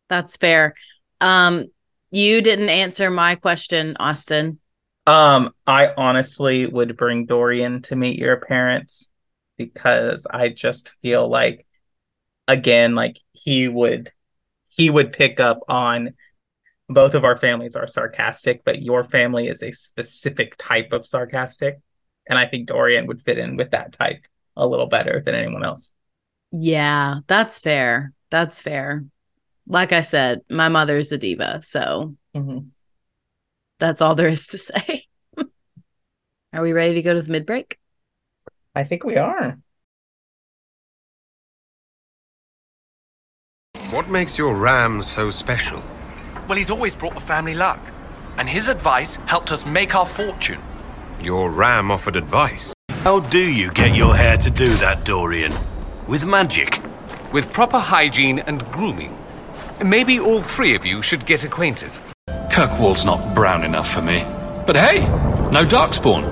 That's 0.09 0.38
fair. 0.38 0.73
Um 1.21 1.66
you 2.11 2.40
didn't 2.40 2.71
answer 2.71 3.11
my 3.11 3.35
question, 3.35 3.99
Austin. 4.00 4.61
Um, 5.06 5.52
I 5.66 5.92
honestly 5.96 6.66
would 6.66 6.96
bring 6.96 7.26
Dorian 7.26 7.82
to 7.82 7.96
meet 7.96 8.18
your 8.18 8.38
parents 8.38 9.10
because 9.56 10.26
I 10.28 10.48
just 10.48 10.94
feel 11.02 11.28
like 11.28 11.66
again, 12.48 12.94
like 12.94 13.18
he 13.32 13.68
would 13.68 14.12
he 14.76 14.90
would 14.90 15.12
pick 15.12 15.40
up 15.40 15.60
on 15.68 16.14
both 16.88 17.14
of 17.14 17.25
our 17.25 17.36
families 17.36 17.76
are 17.76 17.88
sarcastic, 17.88 18.64
but 18.64 18.82
your 18.82 19.04
family 19.04 19.48
is 19.48 19.62
a 19.62 19.72
specific 19.72 20.56
type 20.58 20.92
of 20.92 21.06
sarcastic. 21.06 21.78
And 22.28 22.38
I 22.38 22.46
think 22.46 22.68
Dorian 22.68 23.06
would 23.06 23.22
fit 23.22 23.38
in 23.38 23.56
with 23.56 23.72
that 23.72 23.92
type 23.92 24.22
a 24.56 24.66
little 24.66 24.86
better 24.86 25.22
than 25.25 25.34
anyone 25.34 25.64
else. 25.64 25.90
Yeah, 26.52 27.20
that's 27.26 27.58
fair. 27.58 28.12
That's 28.30 28.60
fair. 28.60 29.04
Like 29.66 29.92
I 29.92 30.00
said, 30.00 30.42
my 30.48 30.68
mother's 30.68 31.12
a 31.12 31.18
diva, 31.18 31.60
so 31.62 32.16
Mhm. 32.34 32.70
That's 33.78 34.00
all 34.00 34.14
there 34.14 34.28
is 34.28 34.47
to 34.49 34.59
say. 34.59 35.06
Are 36.52 36.62
we 36.62 36.73
ready 36.73 36.95
to 36.95 37.02
go 37.02 37.14
to 37.14 37.23
the 37.23 37.30
mid 37.30 37.47
break? 37.47 37.78
I 38.75 38.85
think 38.85 39.04
we 39.04 39.16
are. 39.16 39.59
What 43.90 44.09
makes 44.09 44.37
your 44.37 44.54
ram 44.54 45.00
so 45.00 45.30
special? 45.30 45.83
Well, 46.49 46.59
he's 46.59 46.71
always 46.71 46.95
brought 46.95 47.14
the 47.14 47.21
family 47.21 47.54
luck, 47.54 47.80
and 48.37 48.49
his 48.49 48.68
advice 48.68 49.16
helped 49.26 49.52
us 49.52 49.64
make 49.64 49.95
our 49.95 50.06
fortune. 50.06 50.61
Your 51.21 51.50
ram 51.50 51.90
offered 51.90 52.16
advice. 52.16 52.73
How 53.02 53.21
do 53.21 53.38
you 53.38 53.71
get 53.71 53.95
your 53.95 54.16
hair 54.16 54.37
to 54.38 54.50
do 54.50 54.68
that, 54.85 55.04
Dorian? 55.04 55.52
With 56.09 56.26
magic? 56.26 56.80
With 57.33 57.52
proper 57.52 57.78
hygiene 57.78 58.40
and 58.40 58.64
grooming. 58.73 59.16
Maybe 59.85 60.18
all 60.18 60.40
three 60.40 60.75
of 60.75 60.85
you 60.85 61.02
should 61.02 61.25
get 61.25 61.45
acquainted. 61.45 61.92
Kirkwall's 62.56 63.04
not 63.04 63.34
brown 63.34 63.64
enough 63.64 63.86
for 63.86 64.00
me. 64.00 64.25
But 64.66 64.76
hey, 64.76 65.00
no 65.50 65.66
darkspawn. 65.66 66.25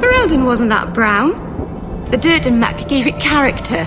Ferelden 0.00 0.44
wasn't 0.44 0.70
that 0.70 0.94
brown. 0.94 2.04
The 2.12 2.16
dirt 2.18 2.46
and 2.46 2.60
muck 2.60 2.88
gave 2.88 3.08
it 3.08 3.18
character. 3.18 3.84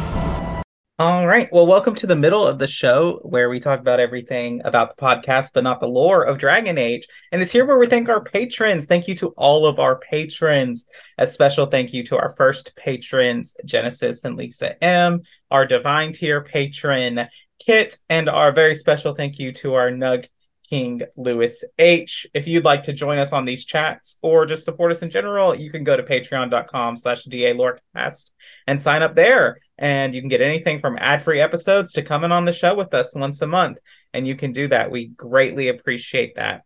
All 0.99 1.25
right. 1.25 1.47
Well, 1.53 1.65
welcome 1.65 1.95
to 1.95 2.05
the 2.05 2.17
middle 2.17 2.45
of 2.45 2.59
the 2.59 2.67
show 2.67 3.21
where 3.23 3.49
we 3.49 3.61
talk 3.61 3.79
about 3.79 4.01
everything 4.01 4.59
about 4.65 4.97
the 4.97 5.01
podcast, 5.01 5.51
but 5.53 5.63
not 5.63 5.79
the 5.79 5.87
lore 5.87 6.23
of 6.23 6.37
Dragon 6.37 6.77
Age. 6.77 7.07
And 7.31 7.41
it's 7.41 7.53
here 7.53 7.65
where 7.65 7.79
we 7.79 7.87
thank 7.87 8.09
our 8.09 8.21
patrons. 8.21 8.85
Thank 8.85 9.07
you 9.07 9.15
to 9.15 9.29
all 9.37 9.65
of 9.65 9.79
our 9.79 9.99
patrons. 9.99 10.85
A 11.17 11.25
special 11.25 11.67
thank 11.67 11.93
you 11.93 12.03
to 12.07 12.17
our 12.17 12.35
first 12.35 12.75
patrons, 12.75 13.55
Genesis 13.63 14.25
and 14.25 14.35
Lisa 14.35 14.83
M, 14.83 15.21
our 15.49 15.65
divine 15.65 16.11
tier 16.11 16.41
patron, 16.41 17.29
Kit, 17.65 17.97
and 18.09 18.27
our 18.27 18.51
very 18.51 18.75
special 18.75 19.15
thank 19.15 19.39
you 19.39 19.53
to 19.53 19.75
our 19.75 19.89
Nug 19.89 20.27
King 20.73 21.03
Lewis 21.15 21.63
H. 21.77 22.25
If 22.33 22.47
you'd 22.47 22.65
like 22.65 22.81
to 22.83 22.93
join 22.93 23.19
us 23.19 23.31
on 23.31 23.45
these 23.45 23.63
chats 23.63 24.17
or 24.23 24.47
just 24.47 24.65
support 24.65 24.91
us 24.91 25.03
in 25.03 25.11
general, 25.11 25.53
you 25.53 25.69
can 25.69 25.83
go 25.83 25.95
to 25.95 26.01
patreon.com 26.01 26.97
slash 26.97 27.25
DALorecast 27.25 28.31
and 28.65 28.81
sign 28.81 29.03
up 29.03 29.15
there. 29.15 29.59
And 29.77 30.15
you 30.15 30.21
can 30.21 30.29
get 30.29 30.41
anything 30.41 30.79
from 30.79 30.97
ad-free 30.99 31.39
episodes 31.39 31.93
to 31.93 32.01
coming 32.01 32.31
on 32.31 32.45
the 32.45 32.53
show 32.53 32.73
with 32.73 32.91
us 32.95 33.13
once 33.13 33.43
a 33.43 33.47
month. 33.47 33.77
And 34.15 34.25
you 34.25 34.35
can 34.35 34.51
do 34.51 34.67
that. 34.69 34.89
We 34.89 35.09
greatly 35.09 35.67
appreciate 35.67 36.37
that. 36.37 36.63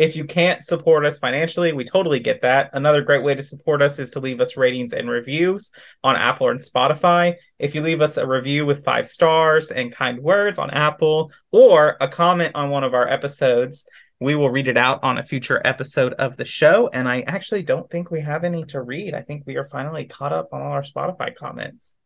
If 0.00 0.16
you 0.16 0.24
can't 0.24 0.64
support 0.64 1.04
us 1.04 1.18
financially, 1.18 1.74
we 1.74 1.84
totally 1.84 2.20
get 2.20 2.40
that. 2.40 2.70
Another 2.72 3.02
great 3.02 3.22
way 3.22 3.34
to 3.34 3.42
support 3.42 3.82
us 3.82 3.98
is 3.98 4.10
to 4.12 4.20
leave 4.20 4.40
us 4.40 4.56
ratings 4.56 4.94
and 4.94 5.10
reviews 5.10 5.70
on 6.02 6.16
Apple 6.16 6.48
and 6.48 6.58
Spotify. 6.58 7.34
If 7.58 7.74
you 7.74 7.82
leave 7.82 8.00
us 8.00 8.16
a 8.16 8.26
review 8.26 8.64
with 8.64 8.82
five 8.82 9.06
stars 9.06 9.70
and 9.70 9.92
kind 9.92 10.18
words 10.18 10.58
on 10.58 10.70
Apple 10.70 11.32
or 11.52 11.98
a 12.00 12.08
comment 12.08 12.52
on 12.54 12.70
one 12.70 12.82
of 12.82 12.94
our 12.94 13.06
episodes, 13.06 13.84
we 14.20 14.34
will 14.34 14.48
read 14.48 14.68
it 14.68 14.78
out 14.78 15.04
on 15.04 15.18
a 15.18 15.22
future 15.22 15.60
episode 15.66 16.14
of 16.14 16.38
the 16.38 16.46
show. 16.46 16.88
And 16.94 17.06
I 17.06 17.20
actually 17.26 17.62
don't 17.62 17.90
think 17.90 18.10
we 18.10 18.22
have 18.22 18.42
any 18.42 18.64
to 18.64 18.80
read. 18.80 19.12
I 19.12 19.20
think 19.20 19.42
we 19.44 19.56
are 19.56 19.68
finally 19.68 20.06
caught 20.06 20.32
up 20.32 20.48
on 20.52 20.62
all 20.62 20.72
our 20.72 20.82
Spotify 20.82 21.36
comments. 21.36 21.98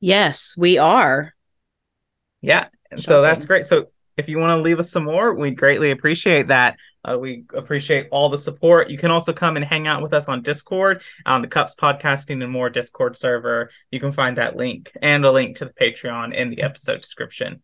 Yes, 0.00 0.54
we 0.56 0.78
are. 0.78 1.34
Yeah. 2.40 2.68
So 2.96 3.20
that's 3.20 3.44
great. 3.44 3.66
So 3.66 3.88
if 4.16 4.28
you 4.28 4.38
want 4.38 4.58
to 4.58 4.62
leave 4.62 4.78
us 4.78 4.90
some 4.90 5.04
more, 5.04 5.34
we 5.34 5.50
greatly 5.50 5.90
appreciate 5.90 6.48
that. 6.48 6.76
Uh, 7.04 7.18
we 7.18 7.44
appreciate 7.54 8.08
all 8.10 8.28
the 8.28 8.38
support. 8.38 8.88
You 8.88 8.96
can 8.96 9.10
also 9.10 9.32
come 9.32 9.56
and 9.56 9.64
hang 9.64 9.86
out 9.86 10.02
with 10.02 10.12
us 10.12 10.28
on 10.28 10.42
Discord 10.42 11.02
on 11.26 11.42
the 11.42 11.48
Cups 11.48 11.74
Podcasting 11.74 12.42
and 12.42 12.52
More 12.52 12.70
Discord 12.70 13.16
server. 13.16 13.70
You 13.90 13.98
can 13.98 14.12
find 14.12 14.38
that 14.38 14.56
link 14.56 14.92
and 15.02 15.24
a 15.24 15.32
link 15.32 15.56
to 15.56 15.64
the 15.64 15.72
Patreon 15.72 16.34
in 16.34 16.50
the 16.50 16.62
episode 16.62 17.00
description. 17.00 17.62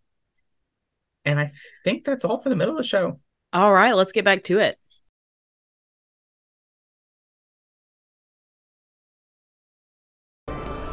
And 1.25 1.39
I 1.39 1.53
think 1.85 2.05
that's 2.05 2.25
all 2.25 2.41
for 2.41 2.49
the 2.49 2.57
middle 2.57 2.77
of 2.77 2.83
the 2.83 2.89
show. 2.89 3.21
All 3.53 3.73
right, 3.73 3.95
let's 3.95 4.13
get 4.13 4.25
back 4.25 4.43
to 4.45 4.59
it. 4.59 4.79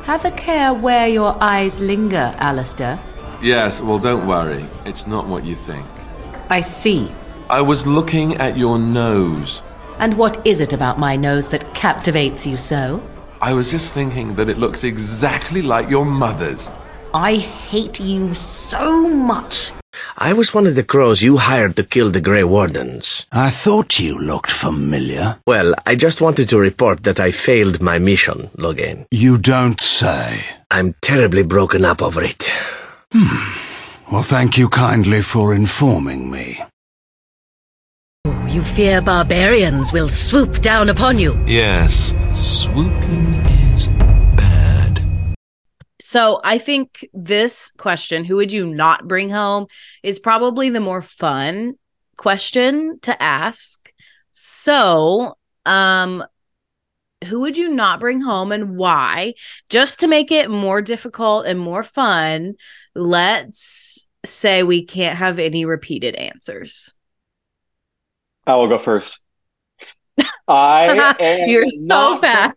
Have 0.03 0.23
a 0.23 0.31
care 0.31 0.71
where 0.71 1.07
your 1.07 1.35
eyes 1.41 1.79
linger, 1.79 2.35
Alistair. 2.37 2.99
Yes, 3.41 3.81
well, 3.81 3.99
don't 3.99 4.27
worry. 4.27 4.65
It's 4.85 5.07
not 5.07 5.27
what 5.27 5.45
you 5.45 5.55
think. 5.55 5.85
I 6.49 6.61
see. 6.61 7.11
I 7.49 7.61
was 7.61 7.85
looking 7.85 8.35
at 8.37 8.57
your 8.57 8.79
nose. 8.79 9.61
And 9.99 10.17
what 10.17 10.45
is 10.45 10.61
it 10.61 10.73
about 10.73 10.99
my 10.99 11.15
nose 11.15 11.47
that 11.49 11.73
captivates 11.73 12.45
you 12.45 12.57
so? 12.57 13.01
I 13.41 13.53
was 13.53 13.69
just 13.69 13.93
thinking 13.93 14.35
that 14.35 14.49
it 14.49 14.57
looks 14.57 14.83
exactly 14.83 15.61
like 15.61 15.89
your 15.89 16.05
mother's. 16.05 16.71
I 17.13 17.35
hate 17.35 17.99
you 17.99 18.33
so 18.33 19.07
much. 19.07 19.71
I 20.17 20.33
was 20.33 20.53
one 20.53 20.67
of 20.67 20.75
the 20.75 20.83
crows 20.83 21.21
you 21.21 21.37
hired 21.37 21.75
to 21.75 21.83
kill 21.83 22.11
the 22.11 22.21
Grey 22.21 22.43
Wardens. 22.43 23.25
I 23.31 23.49
thought 23.49 23.99
you 23.99 24.17
looked 24.17 24.51
familiar. 24.51 25.39
Well, 25.45 25.73
I 25.85 25.95
just 25.95 26.21
wanted 26.21 26.49
to 26.49 26.59
report 26.59 27.03
that 27.03 27.19
I 27.19 27.31
failed 27.31 27.81
my 27.81 27.99
mission, 27.99 28.49
Loghain. 28.57 29.05
You 29.11 29.37
don't 29.37 29.79
say. 29.79 30.43
I'm 30.71 30.95
terribly 31.01 31.43
broken 31.43 31.85
up 31.85 32.01
over 32.01 32.23
it. 32.23 32.49
Hmm. 33.17 34.11
Well, 34.11 34.23
thank 34.23 34.57
you 34.57 34.67
kindly 34.67 35.21
for 35.21 35.55
informing 35.55 36.29
me. 36.29 36.61
Oh, 38.25 38.47
you 38.47 38.61
fear 38.61 39.01
barbarians 39.01 39.93
will 39.93 40.09
swoop 40.09 40.59
down 40.59 40.89
upon 40.89 41.17
you. 41.17 41.41
Yes, 41.47 42.13
swooping 42.33 43.35
is 43.73 43.87
bad. 44.35 45.01
So 46.01 46.41
I 46.43 46.57
think 46.57 47.07
this 47.13 47.71
question, 47.77 48.25
who 48.25 48.35
would 48.35 48.51
you 48.51 48.65
not 48.65 49.07
bring 49.07 49.29
home, 49.29 49.67
is 50.03 50.19
probably 50.19 50.69
the 50.69 50.81
more 50.81 51.01
fun 51.01 51.75
question 52.17 52.99
to 53.03 53.23
ask. 53.23 53.93
So, 54.33 55.35
um, 55.65 56.21
who 57.23 57.39
would 57.39 57.55
you 57.55 57.73
not 57.73 58.01
bring 58.01 58.19
home 58.19 58.51
and 58.51 58.75
why? 58.75 59.35
Just 59.69 60.01
to 60.01 60.07
make 60.07 60.33
it 60.33 60.49
more 60.49 60.81
difficult 60.81 61.45
and 61.45 61.57
more 61.57 61.81
fun, 61.81 62.55
let's 62.95 64.07
say 64.25 64.63
we 64.63 64.83
can't 64.83 65.17
have 65.17 65.39
any 65.39 65.65
repeated 65.65 66.15
answers. 66.15 66.93
I 68.47 68.55
will 68.55 68.67
go 68.67 68.79
first. 68.79 69.19
I 70.47 71.45
You're 71.47 71.67
so 71.67 72.19
fast. 72.19 72.55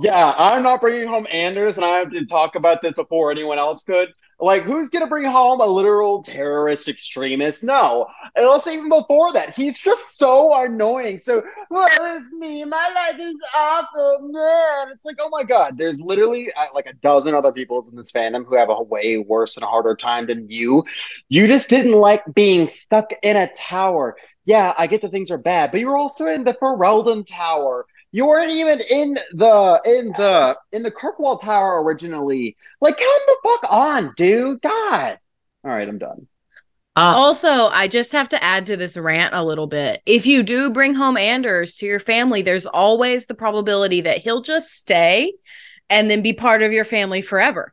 Yeah, 0.00 0.34
I'm 0.36 0.62
not 0.62 0.80
bringing 0.80 1.08
home 1.08 1.26
Anders, 1.30 1.76
and 1.76 1.84
I 1.84 1.98
have 1.98 2.10
to 2.10 2.26
talk 2.26 2.56
about 2.56 2.82
this 2.82 2.94
before 2.94 3.30
anyone 3.30 3.58
else 3.58 3.82
could. 3.84 4.12
Like, 4.42 4.64
who's 4.64 4.88
gonna 4.88 5.06
bring 5.06 5.24
home 5.24 5.60
a 5.60 5.66
literal 5.66 6.20
terrorist 6.24 6.88
extremist? 6.88 7.62
No, 7.62 8.08
and 8.34 8.44
also 8.44 8.72
even 8.72 8.88
before 8.88 9.32
that, 9.34 9.54
he's 9.54 9.78
just 9.78 10.18
so 10.18 10.52
annoying. 10.64 11.20
So, 11.20 11.44
well, 11.70 11.88
it's 12.18 12.32
me. 12.32 12.64
My 12.64 12.90
life 12.92 13.20
is 13.20 13.36
awful. 13.54 14.18
Man, 14.32 14.92
it's 14.92 15.04
like, 15.04 15.18
oh 15.20 15.28
my 15.30 15.44
god, 15.44 15.78
there's 15.78 16.00
literally 16.00 16.48
uh, 16.56 16.66
like 16.74 16.86
a 16.86 16.92
dozen 16.94 17.36
other 17.36 17.52
people 17.52 17.86
in 17.88 17.94
this 17.94 18.10
fandom 18.10 18.44
who 18.44 18.56
have 18.56 18.68
a 18.68 18.82
way 18.82 19.16
worse 19.16 19.56
and 19.56 19.64
harder 19.64 19.94
time 19.94 20.26
than 20.26 20.48
you. 20.48 20.82
You 21.28 21.46
just 21.46 21.68
didn't 21.68 21.92
like 21.92 22.22
being 22.34 22.66
stuck 22.66 23.10
in 23.22 23.36
a 23.36 23.52
tower. 23.54 24.16
Yeah, 24.44 24.74
I 24.76 24.88
get 24.88 25.02
that 25.02 25.12
things 25.12 25.30
are 25.30 25.38
bad, 25.38 25.70
but 25.70 25.78
you 25.78 25.86
were 25.86 25.96
also 25.96 26.26
in 26.26 26.42
the 26.42 26.54
Ferelden 26.54 27.24
Tower. 27.24 27.86
You 28.12 28.26
weren't 28.26 28.52
even 28.52 28.80
in 28.88 29.14
the 29.32 29.80
in 29.86 30.08
the 30.18 30.56
in 30.70 30.82
the 30.82 30.90
Kirkwall 30.90 31.40
Tower 31.40 31.82
originally. 31.82 32.56
Like, 32.80 32.98
come 32.98 33.06
the 33.26 33.36
fuck 33.42 33.72
on, 33.72 34.12
dude. 34.16 34.60
God. 34.60 35.18
All 35.64 35.70
right, 35.70 35.88
I'm 35.88 35.98
done. 35.98 36.26
Uh, 36.94 37.14
also, 37.16 37.68
I 37.68 37.88
just 37.88 38.12
have 38.12 38.28
to 38.30 38.44
add 38.44 38.66
to 38.66 38.76
this 38.76 38.98
rant 38.98 39.34
a 39.34 39.42
little 39.42 39.66
bit. 39.66 40.02
If 40.04 40.26
you 40.26 40.42
do 40.42 40.68
bring 40.68 40.94
home 40.94 41.16
Anders 41.16 41.76
to 41.76 41.86
your 41.86 42.00
family, 42.00 42.42
there's 42.42 42.66
always 42.66 43.26
the 43.26 43.34
probability 43.34 44.02
that 44.02 44.18
he'll 44.18 44.42
just 44.42 44.72
stay 44.72 45.32
and 45.88 46.10
then 46.10 46.20
be 46.20 46.34
part 46.34 46.62
of 46.62 46.70
your 46.70 46.84
family 46.84 47.22
forever. 47.22 47.72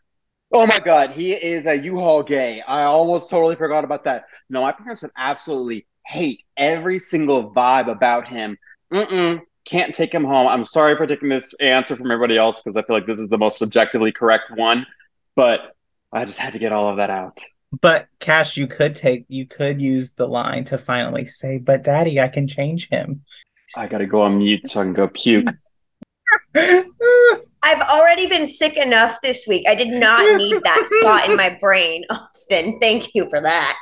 Oh 0.54 0.66
my 0.66 0.80
god, 0.80 1.12
he 1.12 1.34
is 1.34 1.66
a 1.66 1.76
U-Haul 1.78 2.24
gay. 2.24 2.62
I 2.62 2.84
almost 2.84 3.30
totally 3.30 3.58
forgot 3.58 3.84
about 3.84 4.06
that. 4.06 4.26
No, 4.50 4.62
my 4.62 4.72
parents 4.72 5.02
would 5.02 5.12
absolutely 5.18 5.86
hate 6.06 6.46
every 6.56 6.98
single 6.98 7.52
vibe 7.52 7.92
about 7.92 8.28
him. 8.28 8.58
Mm-mm, 8.92 9.42
can't 9.70 9.94
take 9.94 10.14
him 10.14 10.24
home. 10.24 10.48
I'm 10.48 10.66
sorry 10.66 10.96
for 10.96 11.06
taking 11.06 11.30
this 11.30 11.54
answer 11.60 11.96
from 11.96 12.10
everybody 12.10 12.38
else 12.38 12.62
because 12.62 12.76
I 12.76 12.82
feel 12.82 12.96
like 12.96 13.06
this 13.06 13.20
is 13.20 13.28
the 13.28 13.38
most 13.38 13.62
objectively 13.62 14.12
correct 14.12 14.52
one, 14.56 14.88
but 15.36 15.76
I 16.12 16.26
just 16.26 16.40
had 16.40 16.54
to 16.54 16.60
get 16.60 16.72
all 16.72 16.90
of 16.90 16.98
that 16.98 17.12
out. 17.12 17.40
But 17.82 18.08
Cash, 18.20 18.58
you 18.58 18.66
could 18.66 18.96
take 18.96 19.26
you 19.28 19.46
could 19.46 19.80
use 19.80 20.14
the 20.14 20.28
line 20.28 20.64
to 20.66 20.80
finally 20.80 21.28
say, 21.28 21.60
"But 21.60 21.84
Daddy, 21.84 22.20
I 22.20 22.28
can 22.28 22.48
change 22.48 22.90
him." 22.90 23.24
I 23.76 23.86
gotta 23.86 24.08
go 24.08 24.22
on 24.24 24.40
mute 24.40 24.68
so 24.68 24.82
I 24.82 24.86
can 24.86 24.94
go 24.94 25.08
puke. 25.08 25.48
I've 26.56 27.82
already 27.82 28.28
been 28.28 28.48
sick 28.48 28.76
enough 28.76 29.20
this 29.22 29.46
week. 29.48 29.68
I 29.68 29.76
did 29.76 29.90
not 29.90 30.38
need 30.38 30.64
that 30.64 30.88
spot 31.02 31.30
in 31.30 31.36
my 31.36 31.56
brain, 31.62 32.06
Austin. 32.10 32.80
Thank 32.80 33.14
you 33.14 33.30
for 33.30 33.40
that. 33.40 33.78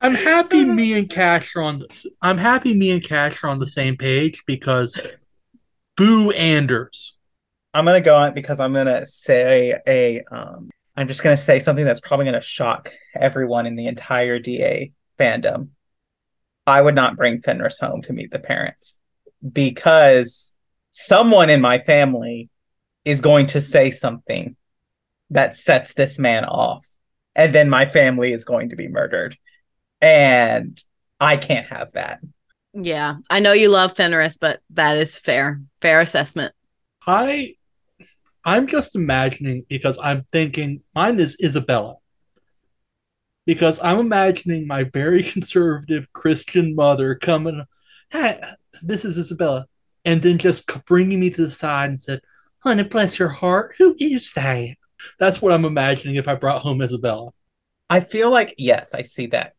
I'm 0.00 0.14
happy 0.14 0.64
me 0.64 0.94
and 0.94 1.08
Cash 1.08 1.54
are 1.56 1.62
on 1.62 1.80
this. 1.80 2.06
I'm 2.22 2.38
happy 2.38 2.74
me 2.74 2.90
and 2.90 3.02
Cash 3.02 3.42
are 3.42 3.48
on 3.48 3.58
the 3.58 3.66
same 3.66 3.96
page 3.96 4.42
because 4.46 4.98
boo 5.96 6.30
Anders. 6.30 7.16
I'm 7.72 7.84
gonna 7.84 8.00
go 8.00 8.16
on 8.16 8.34
because 8.34 8.58
I'm 8.58 8.72
gonna 8.72 9.06
say 9.06 9.78
a 9.86 10.22
um 10.30 10.70
I'm 10.96 11.08
just 11.08 11.22
gonna 11.22 11.36
say 11.36 11.60
something 11.60 11.84
that's 11.84 12.00
probably 12.00 12.26
gonna 12.26 12.40
shock 12.40 12.92
everyone 13.14 13.66
in 13.66 13.76
the 13.76 13.86
entire 13.86 14.38
DA 14.38 14.92
fandom. 15.18 15.68
I 16.66 16.80
would 16.80 16.94
not 16.94 17.16
bring 17.16 17.42
Fenris 17.42 17.78
home 17.78 18.02
to 18.02 18.12
meet 18.12 18.30
the 18.30 18.38
parents 18.38 19.00
because 19.52 20.52
someone 20.90 21.50
in 21.50 21.60
my 21.60 21.78
family 21.78 22.50
is 23.04 23.20
going 23.20 23.46
to 23.46 23.60
say 23.60 23.90
something 23.90 24.56
that 25.30 25.56
sets 25.56 25.94
this 25.94 26.18
man 26.18 26.44
off, 26.44 26.86
and 27.34 27.54
then 27.54 27.70
my 27.70 27.86
family 27.86 28.32
is 28.32 28.44
going 28.44 28.70
to 28.70 28.76
be 28.76 28.88
murdered. 28.88 29.36
And 30.00 30.82
I 31.20 31.36
can't 31.36 31.66
have 31.66 31.92
that. 31.92 32.20
Yeah, 32.72 33.16
I 33.28 33.40
know 33.40 33.52
you 33.52 33.68
love 33.68 33.94
Fenris, 33.94 34.36
but 34.36 34.60
that 34.70 34.96
is 34.96 35.18
fair. 35.18 35.60
Fair 35.80 36.00
assessment. 36.00 36.54
I 37.06 37.54
I'm 38.44 38.66
just 38.66 38.96
imagining 38.96 39.66
because 39.68 39.98
I'm 40.02 40.26
thinking 40.32 40.82
mine 40.94 41.20
is 41.20 41.36
Isabela. 41.42 41.96
Because 43.46 43.80
I'm 43.82 43.98
imagining 43.98 44.66
my 44.66 44.84
very 44.84 45.22
conservative 45.32 46.12
Christian 46.12 46.74
mother 46.74 47.14
coming, 47.14 47.64
hey, 48.10 48.40
this 48.82 49.04
is 49.04 49.18
Isabela, 49.18 49.64
and 50.04 50.22
then 50.22 50.38
just 50.38 50.66
bringing 50.86 51.20
me 51.20 51.30
to 51.30 51.46
the 51.46 51.50
side 51.50 51.90
and 51.90 52.00
said, 52.00 52.20
"Honey, 52.60 52.84
bless 52.84 53.18
your 53.18 53.28
heart, 53.28 53.74
who 53.78 53.96
is 53.98 54.32
that?" 54.32 54.76
That's 55.18 55.42
what 55.42 55.52
I'm 55.52 55.64
imagining 55.64 56.16
if 56.16 56.28
I 56.28 56.34
brought 56.34 56.62
home 56.62 56.78
Isabela. 56.78 57.32
I 57.88 58.00
feel 58.00 58.30
like 58.30 58.54
yes, 58.56 58.94
I 58.94 59.02
see 59.02 59.26
that. 59.28 59.54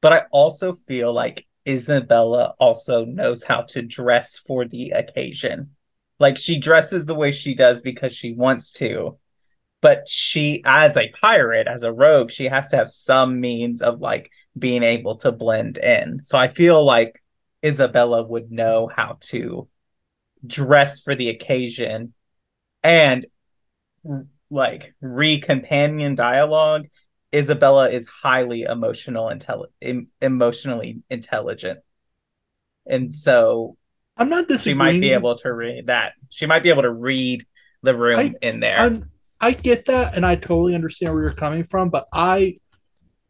But 0.00 0.12
I 0.12 0.22
also 0.30 0.78
feel 0.86 1.12
like 1.12 1.46
Isabela 1.66 2.54
also 2.58 3.04
knows 3.04 3.42
how 3.42 3.62
to 3.62 3.82
dress 3.82 4.38
for 4.38 4.64
the 4.64 4.90
occasion. 4.90 5.70
Like 6.18 6.38
she 6.38 6.58
dresses 6.58 7.06
the 7.06 7.14
way 7.14 7.30
she 7.32 7.54
does 7.54 7.82
because 7.82 8.14
she 8.14 8.32
wants 8.32 8.72
to. 8.72 9.18
but 9.80 10.08
she 10.08 10.62
as 10.64 10.96
a 10.96 11.10
pirate 11.10 11.68
as 11.68 11.82
a 11.82 11.92
rogue 11.92 12.30
she 12.30 12.46
has 12.46 12.68
to 12.68 12.76
have 12.76 12.90
some 12.90 13.40
means 13.40 13.80
of 13.82 14.00
like 14.00 14.30
being 14.58 14.82
able 14.82 15.16
to 15.16 15.30
blend 15.32 15.78
in 15.78 16.20
so 16.24 16.36
i 16.38 16.48
feel 16.48 16.84
like 16.84 17.22
Isabela 17.62 18.26
would 18.28 18.50
know 18.50 18.88
how 18.88 19.18
to 19.32 19.68
dress 20.46 21.00
for 21.00 21.14
the 21.14 21.28
occasion 21.28 22.14
and 22.82 23.26
like 24.50 24.94
re-companion 25.00 26.14
dialogue 26.14 26.86
Isabela 27.32 27.90
is 27.90 28.06
highly 28.06 28.62
emotional 28.62 29.26
intelli- 29.26 29.66
em- 29.82 30.08
emotionally 30.20 31.02
intelligent 31.10 31.80
and 32.86 33.12
so 33.12 33.76
I'm 34.16 34.28
not 34.28 34.44
she 34.44 34.54
disagreeing. 34.54 34.78
might 34.78 35.00
be 35.00 35.12
able 35.12 35.36
to 35.38 35.52
read 35.52 35.86
that 35.88 36.14
she 36.30 36.46
might 36.46 36.62
be 36.62 36.70
able 36.70 36.82
to 36.82 36.92
read 36.92 37.46
the 37.82 37.94
room 37.94 38.18
I- 38.18 38.34
in 38.42 38.60
there 38.60 38.78
I'm, 38.78 39.10
I 39.40 39.52
get 39.52 39.84
that, 39.84 40.16
and 40.16 40.26
I 40.26 40.34
totally 40.34 40.74
understand 40.74 41.14
where 41.14 41.22
you're 41.22 41.32
coming 41.32 41.62
from. 41.62 41.90
But 41.90 42.08
I, 42.12 42.56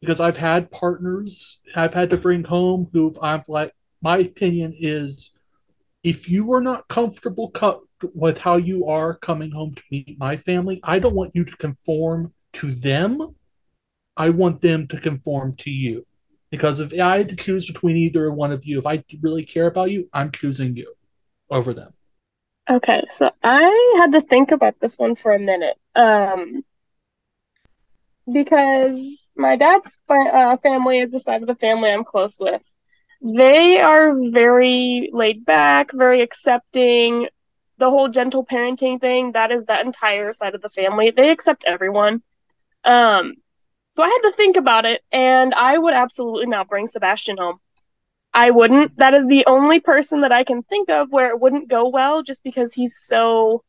because 0.01 0.21
I've 0.21 0.39
had 0.39 0.71
partners 0.71 1.61
I've 1.77 1.93
had 1.93 2.09
to 2.11 2.17
bring 2.17 2.45
home 2.45 2.89
who 2.95 3.15
I'm 3.21 3.43
like, 3.47 3.73
my 4.01 4.17
opinion 4.19 4.73
is, 4.79 5.33
if 6.03 6.31
you 6.31 6.51
are 6.55 6.63
not 6.63 6.89
comfortable 6.89 7.51
co- 7.51 7.83
with 8.15 8.39
how 8.39 8.57
you 8.57 8.87
are 8.87 9.17
coming 9.17 9.51
home 9.51 9.75
to 9.75 9.83
meet 9.91 10.19
my 10.19 10.37
family, 10.39 10.81
I 10.83 10.99
don't 10.99 11.15
want 11.15 11.35
you 11.35 11.45
to 11.45 11.57
conform 11.59 12.33
to 12.55 12.75
them. 12.75 13.35
I 14.19 14.31
want 14.31 14.61
them 14.61 14.89
to 14.89 15.01
conform 15.01 15.55
to 15.57 15.71
you. 15.71 16.05
Because 16.51 16.81
if 16.81 16.99
I 16.99 17.19
had 17.19 17.29
to 17.29 17.37
choose 17.37 17.67
between 17.67 17.97
either 17.97 18.31
one 18.33 18.53
of 18.53 18.65
you, 18.65 18.79
if 18.79 18.87
I 18.87 19.05
really 19.21 19.45
care 19.45 19.67
about 19.67 19.91
you, 19.91 20.09
I'm 20.13 20.33
choosing 20.33 20.77
you 20.77 20.93
over 21.51 21.73
them. 21.73 21.93
Okay, 22.69 23.05
so 23.11 23.31
I 23.43 23.97
had 23.99 24.13
to 24.13 24.21
think 24.21 24.51
about 24.51 24.81
this 24.81 24.99
one 24.99 25.15
for 25.15 25.33
a 25.33 25.39
minute. 25.39 25.77
Um, 25.95 26.65
because 28.31 29.31
my 29.37 29.57
dad's 29.57 29.99
uh, 30.09 30.57
family 30.59 30.99
is 30.99 31.13
the 31.13 31.21
side 31.21 31.43
of 31.43 31.49
the 31.49 31.55
family 31.55 31.91
I'm 31.91 32.05
close 32.05 32.39
with. 32.39 32.63
They 33.23 33.81
are 33.81 34.15
very 34.31 35.11
laid 35.13 35.45
back, 35.45 35.91
very 35.93 36.21
accepting. 36.23 37.29
The 37.79 37.91
whole 37.91 38.09
gentle 38.09 38.45
parenting 38.45 39.01
thing, 39.01 39.33
that 39.33 39.51
is 39.51 39.67
that 39.67 39.87
entire 39.87 40.35
side 40.35 40.55
of 40.55 40.63
the 40.63 40.69
family. 40.69 41.11
They 41.11 41.31
accept 41.31 41.65
everyone. 41.65 42.23
Um, 42.85 43.35
so 43.91 44.03
I 44.03 44.09
had 44.09 44.31
to 44.31 44.37
think 44.37 44.57
about 44.57 44.85
it, 44.85 45.03
and 45.13 45.55
I 45.55 45.79
would 45.79 45.95
absolutely 45.95 46.47
not 46.47 46.69
bring 46.69 46.87
Sebastian 46.87 47.39
home. 47.39 47.61
I 48.35 48.51
wouldn't. 48.51 48.97
That 48.99 49.15
is 49.15 49.27
the 49.27 49.45
only 49.47 49.81
person 49.81 50.21
that 50.21 50.33
I 50.33 50.45
can 50.45 50.63
think 50.63 50.91
of 50.91 51.11
where 51.11 51.31
it 51.31 51.41
wouldn't 51.41 51.69
go 51.69 51.89
well 51.89 52.23
just 52.23 52.43
because 52.45 52.75
he's 52.75 52.97
so 52.97 53.65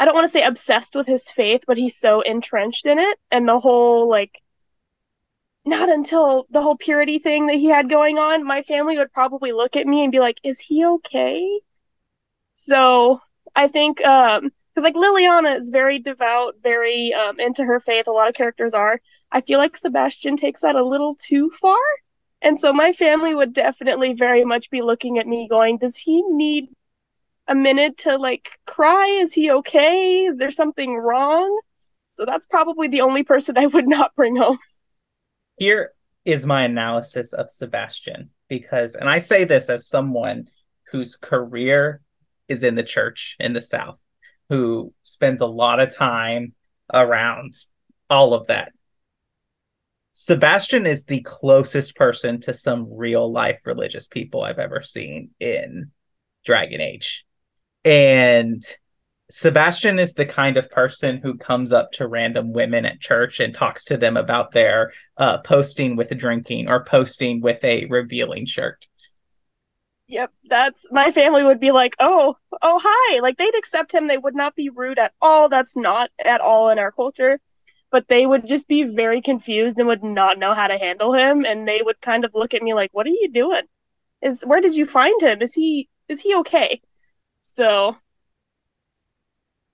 I 0.00 0.06
don't 0.06 0.14
want 0.14 0.24
to 0.24 0.32
say 0.32 0.42
obsessed 0.42 0.94
with 0.94 1.06
his 1.06 1.30
faith, 1.30 1.62
but 1.66 1.76
he's 1.76 1.94
so 1.96 2.22
entrenched 2.22 2.86
in 2.86 2.98
it 2.98 3.18
and 3.30 3.46
the 3.46 3.60
whole 3.60 4.08
like 4.08 4.40
not 5.66 5.90
until 5.90 6.46
the 6.50 6.62
whole 6.62 6.76
purity 6.76 7.18
thing 7.18 7.46
that 7.46 7.56
he 7.56 7.66
had 7.66 7.90
going 7.90 8.18
on, 8.18 8.44
my 8.44 8.62
family 8.62 8.96
would 8.96 9.12
probably 9.12 9.52
look 9.52 9.76
at 9.76 9.86
me 9.86 10.02
and 10.02 10.10
be 10.10 10.18
like, 10.20 10.38
"Is 10.42 10.58
he 10.60 10.84
okay?" 10.86 11.60
So, 12.52 13.20
I 13.54 13.68
think 13.68 14.00
um 14.02 14.52
cuz 14.74 14.84
like 14.84 14.94
Leliana 14.94 15.56
is 15.56 15.70
very 15.70 15.98
devout, 15.98 16.54
very 16.62 17.12
um 17.14 17.38
into 17.40 17.64
her 17.64 17.80
faith, 17.80 18.06
a 18.06 18.12
lot 18.12 18.28
of 18.28 18.34
characters 18.34 18.74
are. 18.74 19.00
I 19.32 19.40
feel 19.40 19.58
like 19.58 19.76
Sebastian 19.76 20.36
takes 20.36 20.60
that 20.62 20.74
a 20.76 20.84
little 20.84 21.14
too 21.16 21.50
far. 21.50 21.78
And 22.42 22.58
so 22.58 22.72
my 22.72 22.92
family 22.92 23.34
would 23.34 23.52
definitely 23.52 24.14
very 24.14 24.44
much 24.44 24.70
be 24.70 24.82
looking 24.82 25.18
at 25.18 25.26
me 25.26 25.46
going, 25.48 25.78
does 25.78 25.96
he 25.96 26.22
need 26.22 26.68
a 27.46 27.54
minute 27.54 27.98
to 27.98 28.16
like 28.16 28.48
cry? 28.66 29.06
Is 29.20 29.32
he 29.34 29.50
okay? 29.50 30.24
Is 30.24 30.36
there 30.38 30.50
something 30.50 30.96
wrong? 30.96 31.60
So 32.08 32.24
that's 32.24 32.46
probably 32.46 32.88
the 32.88 33.02
only 33.02 33.22
person 33.22 33.56
I 33.58 33.66
would 33.66 33.88
not 33.88 34.14
bring 34.16 34.36
home. 34.36 34.58
here 35.58 35.92
is 36.24 36.46
my 36.46 36.62
analysis 36.62 37.32
of 37.32 37.50
Sebastian 37.50 38.30
because 38.48 38.94
and 38.94 39.08
I 39.08 39.18
say 39.18 39.44
this 39.44 39.68
as 39.68 39.86
someone 39.86 40.48
whose 40.90 41.16
career 41.16 42.00
is 42.48 42.62
in 42.62 42.74
the 42.74 42.82
church 42.82 43.36
in 43.40 43.52
the 43.52 43.62
south 43.62 43.98
who 44.50 44.92
spends 45.02 45.40
a 45.40 45.46
lot 45.46 45.80
of 45.80 45.94
time 45.94 46.52
around 46.92 47.54
all 48.10 48.34
of 48.34 48.48
that 48.48 48.72
Sebastian 50.22 50.84
is 50.84 51.04
the 51.04 51.22
closest 51.22 51.96
person 51.96 52.42
to 52.42 52.52
some 52.52 52.92
real 52.92 53.32
life 53.32 53.58
religious 53.64 54.06
people 54.06 54.42
I've 54.42 54.58
ever 54.58 54.82
seen 54.82 55.30
in 55.40 55.92
Dragon 56.44 56.82
Age. 56.82 57.24
And 57.86 58.62
Sebastian 59.30 59.98
is 59.98 60.12
the 60.12 60.26
kind 60.26 60.58
of 60.58 60.70
person 60.70 61.22
who 61.22 61.38
comes 61.38 61.72
up 61.72 61.92
to 61.92 62.06
random 62.06 62.52
women 62.52 62.84
at 62.84 63.00
church 63.00 63.40
and 63.40 63.54
talks 63.54 63.82
to 63.86 63.96
them 63.96 64.18
about 64.18 64.52
their 64.52 64.92
uh, 65.16 65.38
posting 65.38 65.96
with 65.96 66.10
a 66.10 66.14
drinking 66.14 66.68
or 66.68 66.84
posting 66.84 67.40
with 67.40 67.64
a 67.64 67.86
revealing 67.86 68.44
shirt. 68.44 68.86
Yep, 70.10 70.32
that's 70.48 70.86
my 70.90 71.12
family 71.12 71.44
would 71.44 71.60
be 71.60 71.70
like, 71.70 71.94
"Oh, 72.00 72.36
oh 72.62 72.80
hi." 72.82 73.20
Like 73.20 73.38
they'd 73.38 73.54
accept 73.56 73.94
him. 73.94 74.08
They 74.08 74.18
would 74.18 74.34
not 74.34 74.56
be 74.56 74.68
rude 74.68 74.98
at 74.98 75.12
all. 75.22 75.48
That's 75.48 75.76
not 75.76 76.10
at 76.24 76.40
all 76.40 76.68
in 76.68 76.80
our 76.80 76.90
culture. 76.90 77.38
But 77.92 78.08
they 78.08 78.26
would 78.26 78.48
just 78.48 78.66
be 78.68 78.82
very 78.82 79.22
confused 79.22 79.78
and 79.78 79.86
would 79.86 80.02
not 80.02 80.38
know 80.38 80.52
how 80.52 80.66
to 80.66 80.78
handle 80.78 81.14
him 81.14 81.44
and 81.44 81.66
they 81.66 81.80
would 81.82 82.00
kind 82.00 82.24
of 82.24 82.32
look 82.34 82.54
at 82.54 82.62
me 82.62 82.74
like, 82.74 82.90
"What 82.92 83.06
are 83.06 83.10
you 83.10 83.30
doing? 83.32 83.62
Is 84.20 84.42
where 84.42 84.60
did 84.60 84.74
you 84.74 84.84
find 84.84 85.20
him? 85.22 85.42
Is 85.42 85.54
he 85.54 85.88
is 86.08 86.20
he 86.22 86.34
okay?" 86.36 86.82
So, 87.40 87.96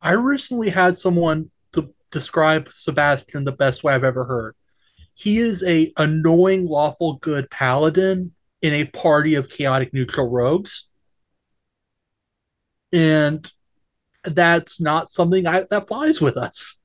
I 0.02 0.12
recently 0.12 0.68
had 0.70 0.96
someone 0.98 1.50
to 1.72 1.94
describe 2.10 2.68
Sebastian 2.72 3.44
the 3.44 3.52
best 3.52 3.82
way 3.82 3.94
I've 3.94 4.04
ever 4.04 4.24
heard. 4.24 4.54
He 5.14 5.38
is 5.38 5.64
a 5.64 5.92
annoying 5.96 6.66
lawful 6.66 7.14
good 7.14 7.50
paladin 7.50 8.35
in 8.66 8.74
a 8.74 8.84
party 8.84 9.36
of 9.36 9.48
chaotic 9.48 9.94
neutral 9.94 10.28
rogues. 10.28 10.88
And 12.92 13.50
that's 14.24 14.80
not 14.80 15.08
something 15.08 15.46
I, 15.46 15.64
that 15.70 15.86
flies 15.86 16.20
with 16.20 16.36
us. 16.36 16.82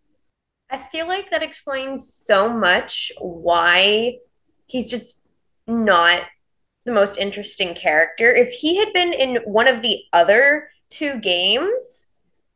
I 0.70 0.78
feel 0.78 1.08
like 1.08 1.32
that 1.32 1.42
explains 1.42 2.08
so 2.08 2.48
much 2.48 3.12
why 3.20 4.18
he's 4.68 4.92
just 4.92 5.26
not 5.66 6.22
the 6.86 6.92
most 6.92 7.18
interesting 7.18 7.74
character. 7.74 8.30
If 8.30 8.52
he 8.52 8.78
had 8.78 8.94
been 8.94 9.12
in 9.12 9.38
one 9.46 9.68
of 9.68 9.82
the 9.82 10.04
other 10.14 10.70
two 10.92 11.20
games, 11.20 12.10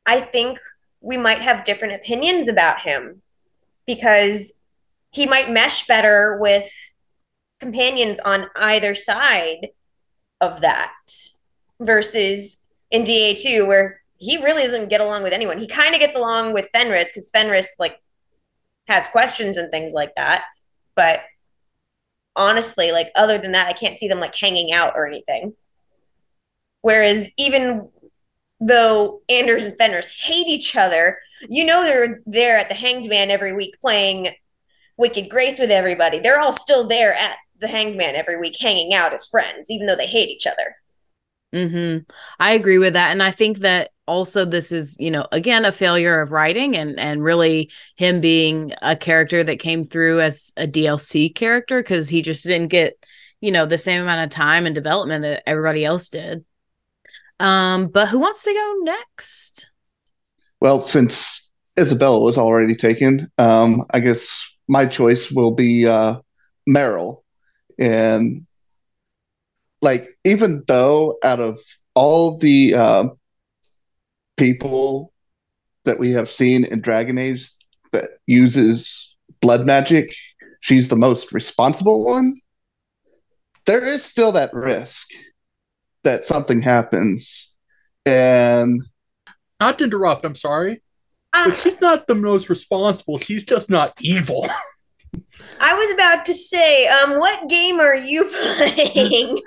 I 0.05 0.19
think 0.19 0.59
we 1.01 1.17
might 1.17 1.41
have 1.41 1.65
different 1.65 1.95
opinions 1.95 2.47
about 2.47 2.81
him 2.81 3.23
because 3.87 4.53
he 5.09 5.25
might 5.25 5.49
mesh 5.49 5.87
better 5.87 6.37
with 6.39 6.69
companions 7.59 8.19
on 8.19 8.47
either 8.55 8.95
side 8.95 9.69
of 10.41 10.61
that 10.61 10.95
versus 11.79 12.67
in 12.91 13.03
DA2 13.03 13.67
where 13.67 14.01
he 14.17 14.37
really 14.37 14.63
doesn't 14.63 14.89
get 14.89 15.01
along 15.01 15.23
with 15.23 15.33
anyone. 15.33 15.59
He 15.59 15.67
kind 15.67 15.93
of 15.93 15.99
gets 15.99 16.15
along 16.15 16.53
with 16.53 16.69
Fenris 16.71 17.11
because 17.11 17.29
Fenris 17.31 17.75
like 17.79 17.99
has 18.87 19.07
questions 19.07 19.57
and 19.57 19.71
things 19.71 19.93
like 19.93 20.15
that. 20.15 20.45
But 20.95 21.21
honestly, 22.35 22.91
like 22.91 23.11
other 23.15 23.37
than 23.37 23.53
that, 23.53 23.67
I 23.67 23.73
can't 23.73 23.99
see 23.99 24.07
them 24.07 24.19
like 24.19 24.35
hanging 24.35 24.71
out 24.71 24.93
or 24.95 25.07
anything. 25.07 25.53
Whereas 26.81 27.31
even 27.37 27.89
though 28.59 29.21
Anders 29.27 29.65
and 29.65 29.77
Fenris 29.77 30.21
hate 30.21 30.47
each 30.47 30.75
other, 30.75 31.19
you 31.49 31.65
know 31.65 31.83
they're 31.83 32.19
there 32.25 32.57
at 32.57 32.69
the 32.69 32.75
Hanged 32.75 33.09
Man 33.09 33.29
every 33.31 33.53
week 33.53 33.79
playing 33.81 34.29
Wicked 34.97 35.29
Grace 35.29 35.59
with 35.59 35.71
everybody. 35.71 36.19
They're 36.19 36.39
all 36.39 36.53
still 36.53 36.87
there 36.87 37.13
at 37.13 37.35
the 37.59 37.67
hangman 37.67 38.15
every 38.15 38.39
week 38.39 38.55
hanging 38.59 38.93
out 38.93 39.13
as 39.13 39.27
friends, 39.27 39.69
even 39.69 39.87
though 39.87 39.95
they 39.95 40.07
hate 40.07 40.29
each 40.29 40.47
other. 40.47 40.77
hmm 41.53 41.99
I 42.39 42.53
agree 42.53 42.77
with 42.77 42.93
that. 42.93 43.11
And 43.11 43.23
I 43.23 43.31
think 43.31 43.59
that 43.59 43.91
also 44.07 44.45
this 44.45 44.71
is, 44.71 44.97
you 44.99 45.09
know, 45.09 45.25
again, 45.31 45.65
a 45.65 45.71
failure 45.71 46.19
of 46.21 46.31
writing 46.31 46.75
and 46.75 46.99
and 46.99 47.23
really 47.23 47.71
him 47.95 48.21
being 48.21 48.73
a 48.81 48.95
character 48.95 49.43
that 49.43 49.59
came 49.59 49.85
through 49.85 50.21
as 50.21 50.53
a 50.57 50.67
DLC 50.67 51.29
character 51.29 51.81
because 51.81 52.09
he 52.09 52.21
just 52.21 52.43
didn't 52.43 52.67
get, 52.69 52.95
you 53.41 53.51
know, 53.51 53.65
the 53.65 53.77
same 53.77 54.01
amount 54.01 54.23
of 54.23 54.29
time 54.29 54.65
and 54.65 54.75
development 54.75 55.23
that 55.23 55.43
everybody 55.47 55.85
else 55.85 56.09
did. 56.09 56.43
Um, 57.39 57.87
but 57.87 58.09
who 58.09 58.19
wants 58.19 58.43
to 58.43 58.53
go 58.53 58.79
next? 58.83 59.71
Well, 60.61 60.79
since 60.79 61.51
Isabela 61.77 62.23
was 62.23 62.37
already 62.37 62.75
taken, 62.75 63.31
um, 63.37 63.83
I 63.91 63.99
guess 63.99 64.57
my 64.67 64.85
choice 64.85 65.31
will 65.31 65.51
be 65.51 65.85
uh, 65.85 66.19
Merrill. 66.67 67.24
And 67.79 68.45
like, 69.81 70.17
even 70.23 70.63
though 70.67 71.17
out 71.23 71.39
of 71.39 71.59
all 71.93 72.37
the 72.37 72.73
uh, 72.73 73.07
people 74.37 75.13
that 75.85 75.99
we 75.99 76.11
have 76.11 76.29
seen 76.29 76.65
in 76.65 76.81
Dragon 76.81 77.17
Age 77.17 77.49
that 77.91 78.05
uses 78.27 79.15
blood 79.41 79.65
magic, 79.65 80.13
she's 80.61 80.87
the 80.87 80.95
most 80.95 81.31
responsible 81.31 82.05
one. 82.05 82.33
There 83.65 83.85
is 83.85 84.03
still 84.03 84.31
that 84.33 84.53
risk 84.53 85.09
that 86.03 86.23
something 86.23 86.61
happens, 86.61 87.55
and 88.05 88.81
Not 89.59 89.79
to 89.79 89.85
interrupt, 89.85 90.23
I'm 90.23 90.35
sorry. 90.35 90.81
But 91.33 91.57
she's 91.57 91.81
not 91.81 92.07
the 92.07 92.15
most 92.15 92.49
responsible. 92.49 93.17
She's 93.17 93.43
just 93.43 93.69
not 93.69 93.93
evil. 93.99 94.47
I 95.61 95.73
was 95.73 95.93
about 95.93 96.25
to 96.27 96.33
say, 96.33 96.87
um, 96.87 97.19
what 97.19 97.49
game 97.49 97.79
are 97.79 97.95
you 97.95 98.23
playing? 98.57 99.41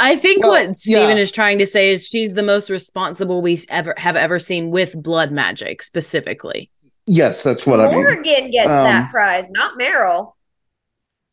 I 0.00 0.16
think 0.16 0.42
Well, 0.42 0.66
what 0.68 0.78
Steven 0.78 1.16
yeah. 1.16 1.22
is 1.22 1.30
trying 1.30 1.58
to 1.58 1.66
say 1.66 1.90
is 1.92 2.06
she's 2.06 2.34
the 2.34 2.42
most 2.42 2.68
responsible 2.70 3.40
we 3.42 3.58
ever 3.68 3.94
have 3.96 4.16
ever 4.16 4.38
seen 4.38 4.70
with 4.70 5.00
blood 5.00 5.30
magic 5.32 5.82
specifically. 5.82 6.70
Yes, 7.06 7.42
that's 7.42 7.66
what 7.66 7.80
I 7.80 7.86
mean. 7.92 8.02
Morrigan 8.02 8.50
gets 8.50 8.68
Um, 8.68 8.84
that 8.84 9.10
prize, 9.10 9.50
not 9.50 9.76
Merrill. 9.76 10.36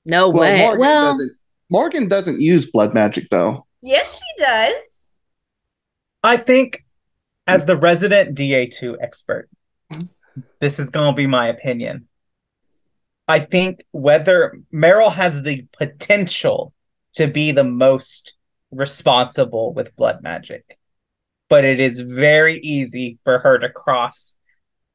No 0.06 0.30
Well, 0.30 0.42
way. 0.42 0.58
Morrigan 0.60 0.80
well, 0.80 1.12
doesn't. 1.14 1.32
Morrigan 1.70 2.08
doesn't 2.10 2.40
use 2.40 2.70
blood 2.70 2.94
magic 2.94 3.26
though. 3.32 3.66
Yes, 3.82 4.18
she 4.20 4.44
does. 4.44 5.12
I 6.24 6.38
think, 6.38 6.84
as 7.48 7.66
the 7.66 7.76
resident 7.76 8.38
DA2 8.38 8.98
expert, 9.02 9.50
this 10.60 10.78
is 10.78 10.90
going 10.92 11.14
to 11.14 11.18
be 11.18 11.26
my 11.28 11.48
opinion. 11.48 12.08
I 13.32 13.40
think 13.40 13.86
whether 13.92 14.60
Merrill 14.74 15.10
has 15.10 15.42
the 15.42 15.66
potential 15.78 16.74
to 17.14 17.28
be 17.28 17.54
the 17.54 17.64
most 17.64 18.34
responsible 18.72 19.74
with 19.74 19.96
blood 19.96 20.22
magic, 20.22 20.78
but 21.48 21.64
it 21.64 21.80
is 21.80 22.02
very 22.02 22.56
easy 22.56 23.20
for 23.24 23.40
her 23.40 23.58
to 23.58 23.70
cross 23.70 24.36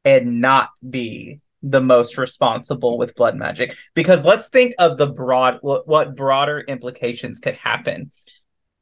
and 0.05 0.42
not 0.42 0.68
be 0.87 1.40
the 1.62 1.81
most 1.81 2.18
responsible 2.18 2.99
with 2.99 3.14
blood 3.14 3.37
magic. 3.37 3.75
Because 3.94 4.22
let's 4.22 4.51
think 4.51 4.75
of 4.79 4.99
the 4.99 5.07
broad 5.07 5.61
what, 5.62 6.14
broader 6.14 6.61
implications 6.61 7.38
could 7.38 7.55
happen. 7.55 8.11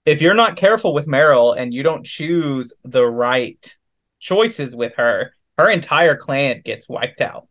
If 0.05 0.21
you're 0.21 0.35
not 0.35 0.57
careful 0.57 0.93
with 0.93 1.07
Merrill 1.07 1.53
and 1.53 1.73
you 1.73 1.85
don't 1.85 2.05
choose 2.05 2.73
the 2.83 3.07
right 3.07 3.77
choices 4.19 4.75
with 4.75 4.95
her, 4.97 5.33
her 5.57 5.71
entire 5.71 6.17
clan 6.17 6.61
gets 6.65 6.89
wiped 6.89 7.21
out 7.21 7.47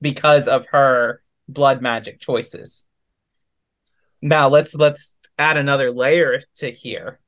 because 0.00 0.48
of 0.48 0.66
her 0.68 1.22
blood 1.48 1.82
magic 1.82 2.20
choices. 2.20 2.86
Now 4.22 4.48
let's 4.48 4.74
let's 4.74 5.16
add 5.38 5.56
another 5.56 5.90
layer 5.90 6.42
to 6.56 6.70
here. 6.70 7.20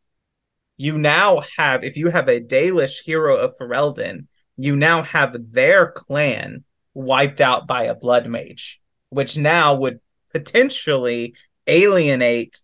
You 0.76 0.98
now 0.98 1.42
have 1.56 1.84
if 1.84 1.96
you 1.96 2.08
have 2.08 2.28
a 2.28 2.40
Dalish 2.40 3.02
hero 3.04 3.36
of 3.36 3.56
Ferelden, 3.56 4.26
you 4.56 4.76
now 4.76 5.02
have 5.02 5.52
their 5.52 5.90
clan 5.90 6.64
wiped 6.94 7.40
out 7.40 7.66
by 7.66 7.84
a 7.84 7.94
blood 7.94 8.26
mage, 8.26 8.80
which 9.08 9.36
now 9.36 9.74
would 9.74 10.00
potentially 10.32 11.34
alienate 11.66 12.60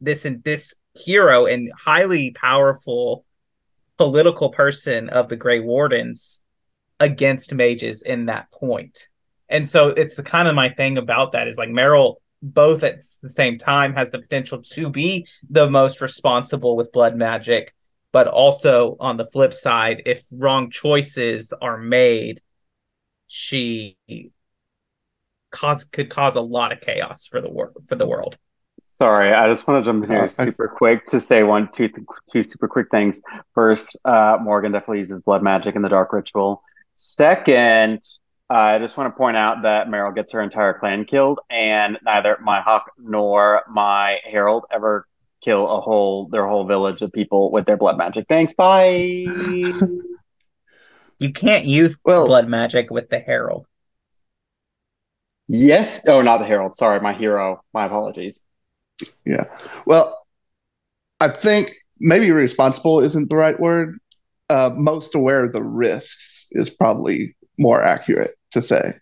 this 0.00 0.24
and 0.24 0.42
this 0.44 0.74
hero 0.94 1.46
and 1.46 1.70
highly 1.76 2.30
powerful 2.30 3.24
political 3.96 4.50
person 4.50 5.08
of 5.08 5.28
the 5.28 5.36
Grey 5.36 5.60
Wardens 5.60 6.40
against 7.00 7.54
mages 7.54 8.02
in 8.02 8.26
that 8.26 8.50
point. 8.50 9.08
And 9.48 9.68
so 9.68 9.88
it's 9.88 10.14
the 10.16 10.22
kind 10.22 10.48
of 10.48 10.54
my 10.54 10.70
thing 10.70 10.98
about 10.98 11.32
that 11.32 11.48
is 11.48 11.56
like 11.56 11.70
Merrill 11.70 12.20
both 12.42 12.82
at 12.82 13.02
the 13.22 13.28
same 13.28 13.58
time 13.58 13.94
has 13.94 14.10
the 14.10 14.18
potential 14.18 14.60
to 14.62 14.90
be 14.90 15.26
the 15.48 15.68
most 15.70 16.00
responsible 16.00 16.76
with 16.76 16.92
blood 16.92 17.16
magic, 17.16 17.74
but 18.12 18.28
also 18.28 18.96
on 19.00 19.16
the 19.16 19.26
flip 19.26 19.52
side, 19.52 20.02
if 20.06 20.24
wrong 20.30 20.70
choices 20.70 21.52
are 21.60 21.78
made, 21.78 22.40
she 23.26 23.96
cause 25.50 25.84
could 25.84 26.10
cause 26.10 26.34
a 26.34 26.40
lot 26.40 26.72
of 26.72 26.80
chaos 26.80 27.26
for 27.26 27.40
the 27.40 27.50
world 27.50 27.76
for 27.88 27.94
the 27.94 28.06
world. 28.06 28.36
Sorry, 28.80 29.32
I 29.32 29.48
just 29.48 29.66
want 29.66 29.84
to 29.84 29.90
jump 29.90 30.04
in 30.04 30.10
here 30.10 30.20
Uh, 30.20 30.28
I- 30.38 30.44
super 30.44 30.68
quick 30.68 31.06
to 31.08 31.20
say 31.20 31.42
one, 31.42 31.68
two, 31.72 31.88
two 32.30 32.42
super 32.42 32.68
quick 32.68 32.88
things. 32.90 33.20
First, 33.54 33.96
uh, 34.04 34.38
Morrigan 34.40 34.72
definitely 34.72 34.98
uses 34.98 35.22
blood 35.22 35.42
magic 35.42 35.74
in 35.74 35.82
the 35.82 35.88
Dark 35.88 36.12
Ritual. 36.12 36.62
Second, 36.94 38.00
I 38.48 38.78
just 38.78 38.96
want 38.96 39.12
to 39.12 39.16
point 39.16 39.36
out 39.36 39.62
that 39.62 39.88
Merrill 39.90 40.12
gets 40.12 40.32
her 40.32 40.40
entire 40.40 40.74
clan 40.78 41.04
killed, 41.04 41.40
and 41.50 41.98
neither 42.04 42.38
my 42.40 42.60
Hawke 42.60 42.92
nor 42.98 43.62
my 43.68 44.18
herald 44.24 44.64
ever 44.72 45.06
kill 45.42 45.68
a 45.68 45.80
whole 45.80 46.28
their 46.28 46.46
whole 46.46 46.64
village 46.66 47.02
of 47.02 47.12
people 47.12 47.50
with 47.50 47.66
their 47.66 47.76
blood 47.76 47.96
magic. 47.98 48.26
Thanks, 48.28 48.52
bye. 48.54 49.24
You 51.18 51.32
can't 51.32 51.64
use 51.64 51.96
Well- 52.04 52.26
blood 52.26 52.46
magic 52.46 52.90
with 52.90 53.08
the 53.08 53.18
herald. 53.18 53.66
yes, 55.48 56.06
oh, 56.06 56.20
not 56.20 56.38
the 56.40 56.44
herald. 56.44 56.74
Sorry, 56.74 57.00
my 57.00 57.14
hero. 57.14 57.62
My 57.72 57.86
apologies. 57.86 58.42
Yeah. 59.24 59.44
Well, 59.86 60.14
I 61.20 61.28
think 61.28 61.72
maybe 62.00 62.30
responsible 62.32 63.00
isn't 63.00 63.30
the 63.30 63.36
right 63.36 63.58
word. 63.58 63.96
Uh, 64.50 64.70
most 64.74 65.14
aware 65.14 65.42
of 65.42 65.52
the 65.52 65.62
risks 65.62 66.48
is 66.50 66.68
probably 66.68 67.34
more 67.58 67.82
accurate 67.82 68.34
to 68.52 68.62
say. 68.62 68.92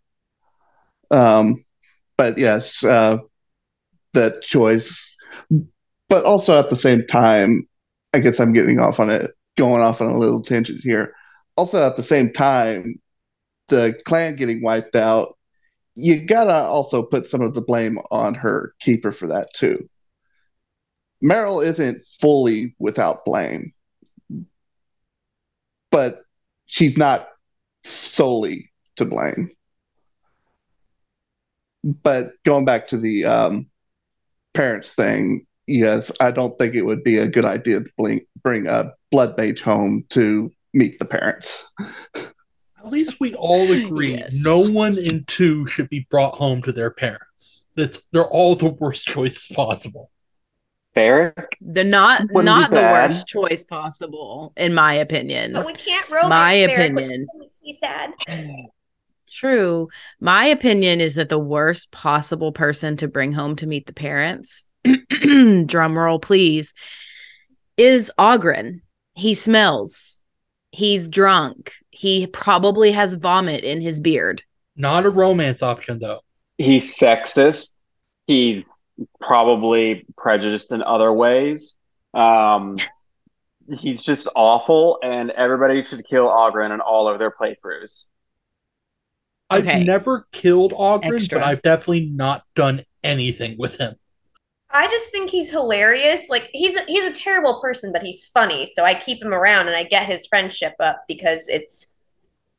Um, 1.10 1.56
but 2.16 2.38
yes, 2.38 2.84
uh, 2.84 3.18
that 4.12 4.42
choice. 4.42 5.16
But 6.08 6.24
also 6.24 6.58
at 6.58 6.70
the 6.70 6.76
same 6.76 7.06
time, 7.06 7.62
I 8.12 8.20
guess 8.20 8.38
I'm 8.38 8.52
getting 8.52 8.78
off 8.78 9.00
on 9.00 9.10
it, 9.10 9.32
going 9.56 9.82
off 9.82 10.00
on 10.00 10.08
a 10.08 10.18
little 10.18 10.42
tangent 10.42 10.80
here. 10.82 11.14
Also 11.56 11.84
at 11.84 11.96
the 11.96 12.02
same 12.02 12.32
time, 12.32 12.94
the 13.68 13.98
clan 14.04 14.36
getting 14.36 14.62
wiped 14.62 14.94
out, 14.94 15.36
you 15.94 16.26
gotta 16.26 16.54
also 16.54 17.02
put 17.02 17.26
some 17.26 17.40
of 17.40 17.54
the 17.54 17.62
blame 17.62 17.98
on 18.10 18.34
her 18.34 18.74
keeper 18.80 19.12
for 19.12 19.26
that 19.28 19.48
too. 19.54 19.78
Merrill 21.22 21.60
isn't 21.60 22.02
fully 22.20 22.74
without 22.78 23.24
blame, 23.24 23.72
but 25.90 26.22
she's 26.66 26.98
not 26.98 27.28
solely 27.84 28.72
to 28.96 29.04
blame. 29.04 29.50
But 32.02 32.28
going 32.44 32.64
back 32.64 32.86
to 32.88 32.96
the 32.96 33.24
um, 33.24 33.70
parents 34.54 34.94
thing, 34.94 35.46
yes, 35.66 36.10
I 36.20 36.30
don't 36.30 36.58
think 36.58 36.74
it 36.74 36.86
would 36.86 37.04
be 37.04 37.18
a 37.18 37.28
good 37.28 37.44
idea 37.44 37.80
to 37.80 37.90
bring, 37.98 38.20
bring 38.42 38.66
a 38.66 38.92
blood 39.10 39.36
mage 39.36 39.60
home 39.60 40.04
to 40.10 40.50
meet 40.72 40.98
the 40.98 41.04
parents. 41.04 41.70
At 42.84 42.90
least 42.90 43.18
we 43.18 43.34
all 43.34 43.72
agree 43.72 44.12
Yes. 44.18 44.42
no 44.44 44.60
one 44.60 44.94
in 44.98 45.24
two 45.24 45.66
should 45.66 45.88
be 45.88 46.06
brought 46.10 46.34
home 46.34 46.60
to 46.62 46.72
their 46.72 46.90
parents. 46.90 47.64
That's 47.76 48.02
they're 48.12 48.28
all 48.28 48.54
the 48.54 48.68
worst 48.68 49.06
choices 49.08 49.54
possible. 49.54 50.10
Fair. 50.94 51.34
they're 51.60 51.84
not 51.84 52.22
Wouldn't 52.30 52.44
not 52.44 52.70
the 52.72 52.80
worst 52.80 53.26
choice 53.26 53.64
possible, 53.64 54.52
in 54.56 54.74
my 54.74 54.94
opinion. 54.94 55.52
But 55.52 55.66
we 55.66 55.72
can't 55.72 56.08
romance 56.08 56.28
My 56.30 56.54
Merrick, 56.54 56.94
which 56.94 57.04
opinion. 57.04 57.26
makes 57.36 57.60
me 57.62 57.78
sad. 57.80 58.12
True. 59.28 59.88
My 60.20 60.44
opinion 60.46 61.00
is 61.00 61.16
that 61.16 61.28
the 61.28 61.38
worst 61.38 61.90
possible 61.90 62.52
person 62.52 62.96
to 62.98 63.08
bring 63.08 63.32
home 63.32 63.56
to 63.56 63.66
meet 63.66 63.86
the 63.86 63.92
parents, 63.92 64.66
drum 65.66 65.98
roll 65.98 66.20
please, 66.20 66.72
is 67.76 68.12
Oghren. 68.18 68.82
He 69.14 69.34
smells. 69.34 70.22
He's 70.70 71.08
drunk. 71.08 71.72
He 71.90 72.26
probably 72.26 72.92
has 72.92 73.14
vomit 73.14 73.64
in 73.64 73.80
his 73.80 73.98
beard. 74.00 74.42
Not 74.76 75.06
a 75.06 75.10
romance 75.10 75.62
option 75.62 75.98
though. 75.98 76.20
He's 76.58 76.96
sexist. 76.96 77.74
He's 78.26 78.70
probably 79.20 80.06
prejudiced 80.16 80.72
in 80.72 80.82
other 80.82 81.12
ways. 81.12 81.78
Um, 82.12 82.78
he's 83.78 84.02
just 84.02 84.28
awful, 84.34 84.98
and 85.02 85.30
everybody 85.30 85.82
should 85.84 86.06
kill 86.08 86.26
Oghren 86.26 86.72
in 86.72 86.80
all 86.80 87.08
of 87.08 87.18
their 87.18 87.30
playthroughs. 87.30 88.06
I've 89.50 89.66
never 89.66 90.26
killed 90.32 90.72
Oghren, 90.72 91.14
Extra. 91.14 91.38
but 91.38 91.46
I've 91.46 91.62
definitely 91.62 92.06
not 92.06 92.44
done 92.54 92.84
anything 93.02 93.56
with 93.58 93.76
him. 93.78 93.96
I 94.70 94.88
just 94.88 95.12
think 95.12 95.30
he's 95.30 95.52
hilarious. 95.52 96.28
Like 96.28 96.50
he's 96.52 96.78
a, 96.78 96.84
he's 96.86 97.04
a 97.04 97.12
terrible 97.12 97.60
person, 97.60 97.92
but 97.92 98.02
he's 98.02 98.24
funny. 98.24 98.66
So 98.66 98.84
I 98.84 98.94
keep 98.94 99.22
him 99.22 99.32
around 99.32 99.68
and 99.68 99.76
I 99.76 99.84
get 99.84 100.06
his 100.06 100.26
friendship 100.26 100.74
up 100.80 101.04
because 101.06 101.48
it's 101.48 101.92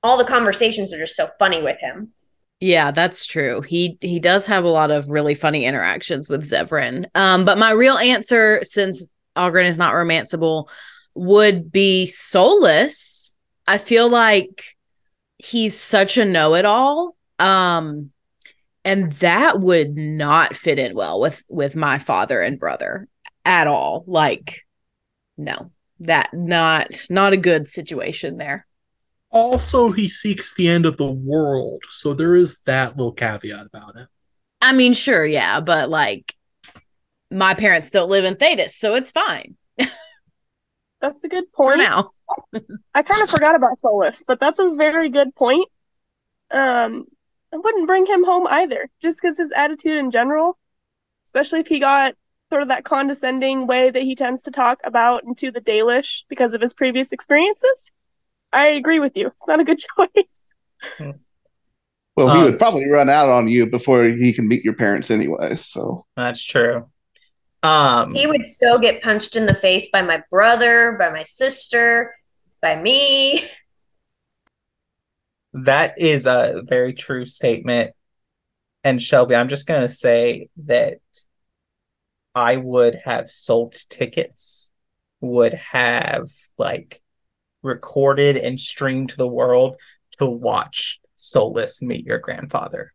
all 0.02 0.18
the 0.18 0.24
conversations 0.24 0.94
are 0.94 1.00
just 1.00 1.16
so 1.16 1.28
funny 1.38 1.62
with 1.62 1.80
him. 1.82 2.14
Yeah, 2.60 2.92
that's 2.92 3.26
true. 3.26 3.62
He 3.62 3.98
he 4.02 4.20
does 4.20 4.46
have 4.46 4.64
a 4.64 4.70
lot 4.70 4.90
of 4.90 5.10
really 5.10 5.36
funny 5.36 5.66
interactions 5.66 6.30
with 6.30 6.50
Zevran. 6.50 7.06
Um, 7.14 7.46
but 7.46 7.58
my 7.58 7.72
real 7.72 7.98
answer, 7.98 8.60
since 8.64 9.10
Oghren 9.36 9.66
is 9.66 9.78
not 9.78 9.94
romanceable, 9.94 10.70
would 11.14 11.72
be 11.72 12.08
Solas. 12.10 13.34
I 13.68 13.78
feel 13.78 14.10
like 14.10 14.78
he's 15.38 15.80
such 15.80 16.18
a 16.18 16.26
know-it-all. 16.26 17.16
Um, 17.40 18.12
and 18.86 19.12
that 19.14 19.60
would 19.60 19.98
not 19.98 20.56
fit 20.56 20.80
in 20.80 20.96
well 20.96 21.20
with 21.20 21.44
with 21.50 21.76
my 21.76 21.98
father 21.98 22.42
and 22.42 22.60
brother 22.60 23.08
at 23.44 23.68
all. 23.68 24.06
Like, 24.08 24.62
no, 25.38 25.72
that 26.00 26.34
not 26.34 27.08
not 27.10 27.34
a 27.34 27.38
good 27.38 27.68
situation 27.68 28.38
there. 28.38 28.66
Also, 29.36 29.92
he 29.92 30.08
seeks 30.08 30.54
the 30.54 30.70
end 30.70 30.86
of 30.86 30.96
the 30.96 31.12
world, 31.12 31.84
so 31.90 32.14
there 32.14 32.38
is 32.38 32.60
that 32.60 32.96
little 32.96 33.12
caveat 33.12 33.66
about 33.66 33.98
it. 33.98 34.08
I 34.62 34.72
mean, 34.72 34.94
sure, 34.94 35.26
yeah, 35.26 35.60
but 35.60 35.90
like 35.90 36.34
my 37.30 37.54
parents 37.54 37.92
don't 37.92 38.10
live 38.10 38.24
in 38.24 38.36
Thedas, 38.36 38.70
so 38.70 38.96
it's 38.96 39.12
fine 39.12 39.58
That's 41.02 41.22
a 41.26 41.28
good 41.28 41.44
for 41.54 41.74
point. 41.74 41.80
now. 41.80 42.12
I 42.94 43.02
kind 43.02 43.24
of 43.24 43.30
forgot 43.30 43.56
about 43.56 43.82
Solas, 43.82 44.24
but 44.26 44.40
that's 44.40 44.58
a 44.58 44.74
very 44.74 45.10
good 45.10 45.36
point. 45.36 45.68
Um, 46.50 47.06
I 47.54 47.58
wouldn't 47.58 47.88
bring 47.88 48.06
him 48.06 48.24
home 48.24 48.48
either, 48.48 48.90
just 49.02 49.22
because 49.22 49.38
his 49.38 49.52
attitude 49.52 49.98
in 49.98 50.12
general, 50.12 50.58
especially 51.26 51.60
if 51.60 51.68
he 51.68 51.80
got 51.80 52.16
sort 52.50 52.62
of 52.62 52.70
that 52.70 52.86
condescending 52.86 53.68
way 53.68 53.90
that 53.90 54.04
he 54.04 54.16
tends 54.16 54.44
to 54.44 54.52
talk 54.52 54.80
about 54.86 55.26
into 55.26 55.52
the 55.52 55.60
Dalish 55.60 56.24
because 56.30 56.54
of 56.54 56.62
his 56.62 56.74
previous 56.74 57.12
experiences. 57.12 57.92
I 58.56 58.68
agree 58.68 59.00
with 59.00 59.16
you. 59.16 59.28
It's 59.28 59.48
not 59.48 59.60
a 59.60 59.64
good 59.64 59.80
choice. 59.98 60.54
Well, 62.16 62.30
he 62.34 62.40
Um, 62.40 62.44
would 62.46 62.58
probably 62.60 62.90
run 62.90 63.10
out 63.10 63.28
on 63.28 63.48
you 63.50 63.70
before 63.70 64.04
he 64.04 64.32
can 64.34 64.48
meet 64.48 64.64
your 64.64 64.76
parents 64.76 65.12
anyway. 65.12 65.56
So 65.56 66.06
That's 66.16 66.42
true. 66.42 66.90
Um, 67.62 68.14
He 68.14 68.26
would 68.26 68.46
so 68.46 68.78
get 68.78 69.02
punched 69.04 69.36
in 69.36 69.46
the 69.48 69.56
face 69.56 69.90
by 69.92 70.02
my 70.02 70.24
brother, 70.32 70.96
by 71.00 71.10
my 71.10 71.24
sister, 71.24 72.16
by 72.62 72.76
me. 72.76 73.42
That 75.54 75.96
is 75.98 76.26
a 76.26 76.62
very 76.66 76.94
true 76.94 77.26
statement. 77.26 77.92
And 78.84 79.02
Shelby, 79.02 79.36
I'm 79.36 79.50
just 79.50 79.66
going 79.66 79.82
to 79.82 79.90
say 79.90 80.50
that 80.66 81.00
I 82.36 82.58
would 82.58 83.00
have 83.04 83.32
sold 83.32 83.76
tickets, 83.90 84.72
would 85.22 85.54
have 85.54 86.30
like 86.58 87.02
recorded 87.66 88.38
and 88.38 88.60
streamed 88.60 89.10
to 89.10 89.18
the 89.18 89.28
world 89.28 89.76
to 90.20 90.26
watch 90.26 91.00
Solas 91.18 91.82
meet 91.82 92.06
your 92.06 92.20
grandfather. 92.20 92.94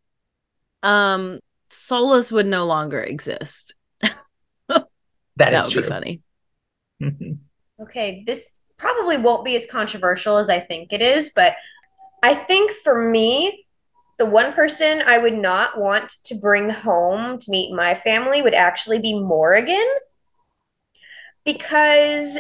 Um, 0.83 1.41
Solas 1.71 2.33
would 2.33 2.47
no 2.47 2.65
longer 2.67 3.01
exist. 3.01 3.75
That 5.37 5.55
is 5.55 5.65
would 5.65 5.73
true. 5.73 5.83
be 5.83 5.89
funny. 5.89 6.23
Okay, 7.81 8.25
this 8.27 8.53
probably 8.77 9.17
won't 9.17 9.43
be 9.43 9.57
as 9.57 9.67
controversial 9.67 10.37
as 10.37 10.51
I 10.51 10.59
think 10.61 10.93
it 10.93 11.01
is, 11.01 11.33
but 11.35 11.55
I 12.23 12.35
think 12.35 12.73
for 12.73 13.09
me, 13.09 13.65
the 14.19 14.27
one 14.27 14.53
person 14.53 15.01
I 15.01 15.17
would 15.17 15.39
not 15.39 15.81
want 15.81 16.11
to 16.25 16.35
bring 16.35 16.69
home 16.69 17.39
to 17.39 17.51
meet 17.51 17.75
my 17.75 17.95
family 17.95 18.43
would 18.43 18.53
actually 18.53 18.99
be 18.99 19.19
Morrigan 19.19 19.89
because 21.43 22.39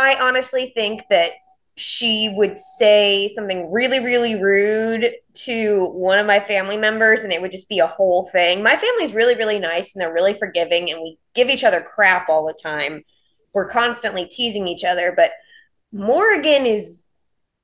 I 0.00 0.16
honestly 0.18 0.72
think 0.74 1.02
that 1.10 1.32
she 1.76 2.32
would 2.36 2.58
say 2.58 3.28
something 3.34 3.70
really, 3.70 4.00
really 4.00 4.40
rude 4.40 5.12
to 5.32 5.90
one 5.92 6.18
of 6.18 6.26
my 6.26 6.40
family 6.40 6.76
members, 6.76 7.20
and 7.20 7.32
it 7.32 7.40
would 7.40 7.52
just 7.52 7.68
be 7.68 7.78
a 7.78 7.86
whole 7.86 8.28
thing. 8.30 8.62
My 8.62 8.76
family's 8.76 9.14
really, 9.14 9.34
really 9.34 9.58
nice 9.58 9.94
and 9.94 10.02
they're 10.02 10.12
really 10.12 10.34
forgiving, 10.34 10.90
and 10.90 11.00
we 11.00 11.18
give 11.34 11.48
each 11.48 11.64
other 11.64 11.80
crap 11.80 12.28
all 12.28 12.46
the 12.46 12.58
time. 12.60 13.04
We're 13.52 13.70
constantly 13.70 14.26
teasing 14.26 14.68
each 14.68 14.84
other, 14.84 15.12
but 15.14 15.32
Morrigan 15.92 16.66
is, 16.66 17.04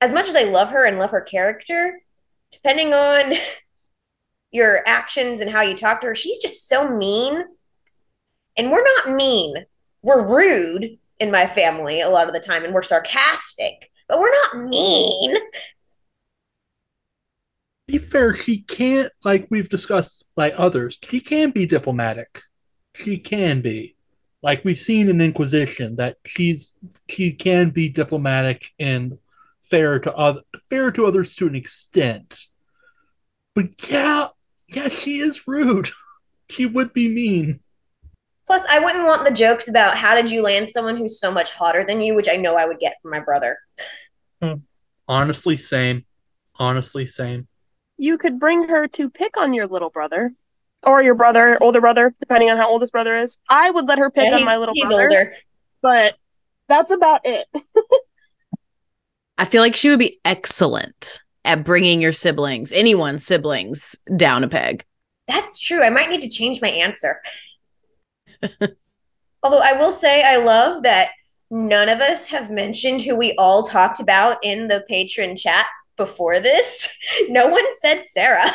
as 0.00 0.12
much 0.12 0.28
as 0.28 0.36
I 0.36 0.42
love 0.44 0.70
her 0.70 0.84
and 0.84 0.98
love 0.98 1.10
her 1.10 1.20
character, 1.20 2.00
depending 2.52 2.92
on 2.92 3.32
your 4.52 4.80
actions 4.86 5.40
and 5.40 5.50
how 5.50 5.62
you 5.62 5.74
talk 5.74 6.00
to 6.00 6.08
her, 6.08 6.14
she's 6.14 6.38
just 6.38 6.68
so 6.68 6.94
mean. 6.94 7.44
And 8.58 8.70
we're 8.70 8.84
not 8.84 9.10
mean, 9.10 9.66
we're 10.02 10.26
rude 10.26 10.98
in 11.18 11.30
my 11.30 11.46
family 11.46 12.00
a 12.00 12.08
lot 12.08 12.28
of 12.28 12.34
the 12.34 12.40
time, 12.40 12.64
and 12.64 12.74
we're 12.74 12.82
sarcastic, 12.82 13.90
but 14.08 14.18
we're 14.18 14.30
not 14.30 14.68
mean. 14.68 15.36
be 17.86 17.98
fair, 17.98 18.34
she 18.34 18.58
can't, 18.62 19.12
like 19.24 19.46
we've 19.50 19.68
discussed, 19.68 20.24
like 20.36 20.54
others, 20.56 20.98
she 21.02 21.20
can 21.20 21.50
be 21.50 21.66
diplomatic. 21.66 22.42
She 22.94 23.18
can 23.18 23.60
be. 23.60 23.96
Like 24.42 24.64
we've 24.64 24.78
seen 24.78 25.08
in 25.08 25.20
Inquisition 25.20 25.96
that 25.96 26.18
she's 26.24 26.76
she 27.08 27.32
can 27.32 27.70
be 27.70 27.88
diplomatic 27.88 28.70
and 28.78 29.18
fair 29.62 29.98
to 29.98 30.14
other 30.14 30.42
fair 30.70 30.90
to 30.92 31.06
others 31.06 31.34
to 31.36 31.46
an 31.46 31.54
extent. 31.54 32.46
But 33.54 33.70
yeah, 33.90 34.28
yeah, 34.68 34.88
she 34.88 35.18
is 35.18 35.46
rude. 35.46 35.90
She 36.48 36.64
would 36.64 36.92
be 36.92 37.08
mean. 37.08 37.58
Plus, 38.46 38.62
I 38.70 38.78
wouldn't 38.78 39.04
want 39.06 39.24
the 39.24 39.32
jokes 39.32 39.68
about 39.68 39.96
how 39.96 40.14
did 40.14 40.30
you 40.30 40.40
land 40.42 40.70
someone 40.70 40.96
who's 40.96 41.18
so 41.20 41.32
much 41.32 41.50
hotter 41.50 41.84
than 41.84 42.00
you, 42.00 42.14
which 42.14 42.28
I 42.30 42.36
know 42.36 42.54
I 42.56 42.66
would 42.66 42.78
get 42.78 42.94
from 43.02 43.10
my 43.10 43.20
brother. 43.20 43.58
Honestly, 45.08 45.56
same. 45.56 46.04
Honestly, 46.56 47.06
same. 47.06 47.48
You 47.96 48.18
could 48.18 48.38
bring 48.38 48.68
her 48.68 48.86
to 48.88 49.10
pick 49.10 49.36
on 49.36 49.54
your 49.54 49.66
little 49.66 49.90
brother 49.90 50.32
or 50.82 51.02
your 51.02 51.14
brother, 51.14 51.58
older 51.60 51.80
brother, 51.80 52.14
depending 52.20 52.50
on 52.50 52.56
how 52.56 52.68
old 52.68 52.82
his 52.82 52.90
brother 52.90 53.16
is. 53.16 53.38
I 53.48 53.70
would 53.70 53.86
let 53.86 53.98
her 53.98 54.10
pick 54.10 54.28
Yeah, 54.28 54.36
on 54.36 54.44
my 54.44 54.56
little 54.56 54.74
he's 54.74 54.86
brother, 54.86 55.02
older. 55.04 55.34
but 55.82 56.14
that's 56.68 56.90
about 56.90 57.22
it. 57.24 57.46
I 59.38 59.44
feel 59.44 59.62
like 59.62 59.76
she 59.76 59.90
would 59.90 59.98
be 59.98 60.18
excellent 60.24 61.22
at 61.44 61.64
bringing 61.64 62.00
your 62.00 62.12
siblings, 62.12 62.72
anyone's 62.72 63.24
siblings, 63.26 63.96
down 64.16 64.44
a 64.44 64.48
peg. 64.48 64.84
That's 65.28 65.58
true. 65.58 65.82
I 65.82 65.90
might 65.90 66.10
need 66.10 66.22
to 66.22 66.28
change 66.30 66.60
my 66.60 66.68
answer. 66.68 67.20
Although 69.42 69.62
I 69.62 69.72
will 69.72 69.92
say, 69.92 70.22
I 70.22 70.36
love 70.36 70.82
that 70.82 71.10
none 71.50 71.88
of 71.88 72.00
us 72.00 72.26
have 72.28 72.50
mentioned 72.50 73.02
who 73.02 73.16
we 73.16 73.34
all 73.38 73.62
talked 73.62 74.00
about 74.00 74.38
in 74.42 74.68
the 74.68 74.84
patron 74.88 75.36
chat 75.36 75.66
before 75.96 76.40
this. 76.40 76.88
No 77.28 77.46
one 77.46 77.64
said 77.80 78.04
Sera. 78.06 78.44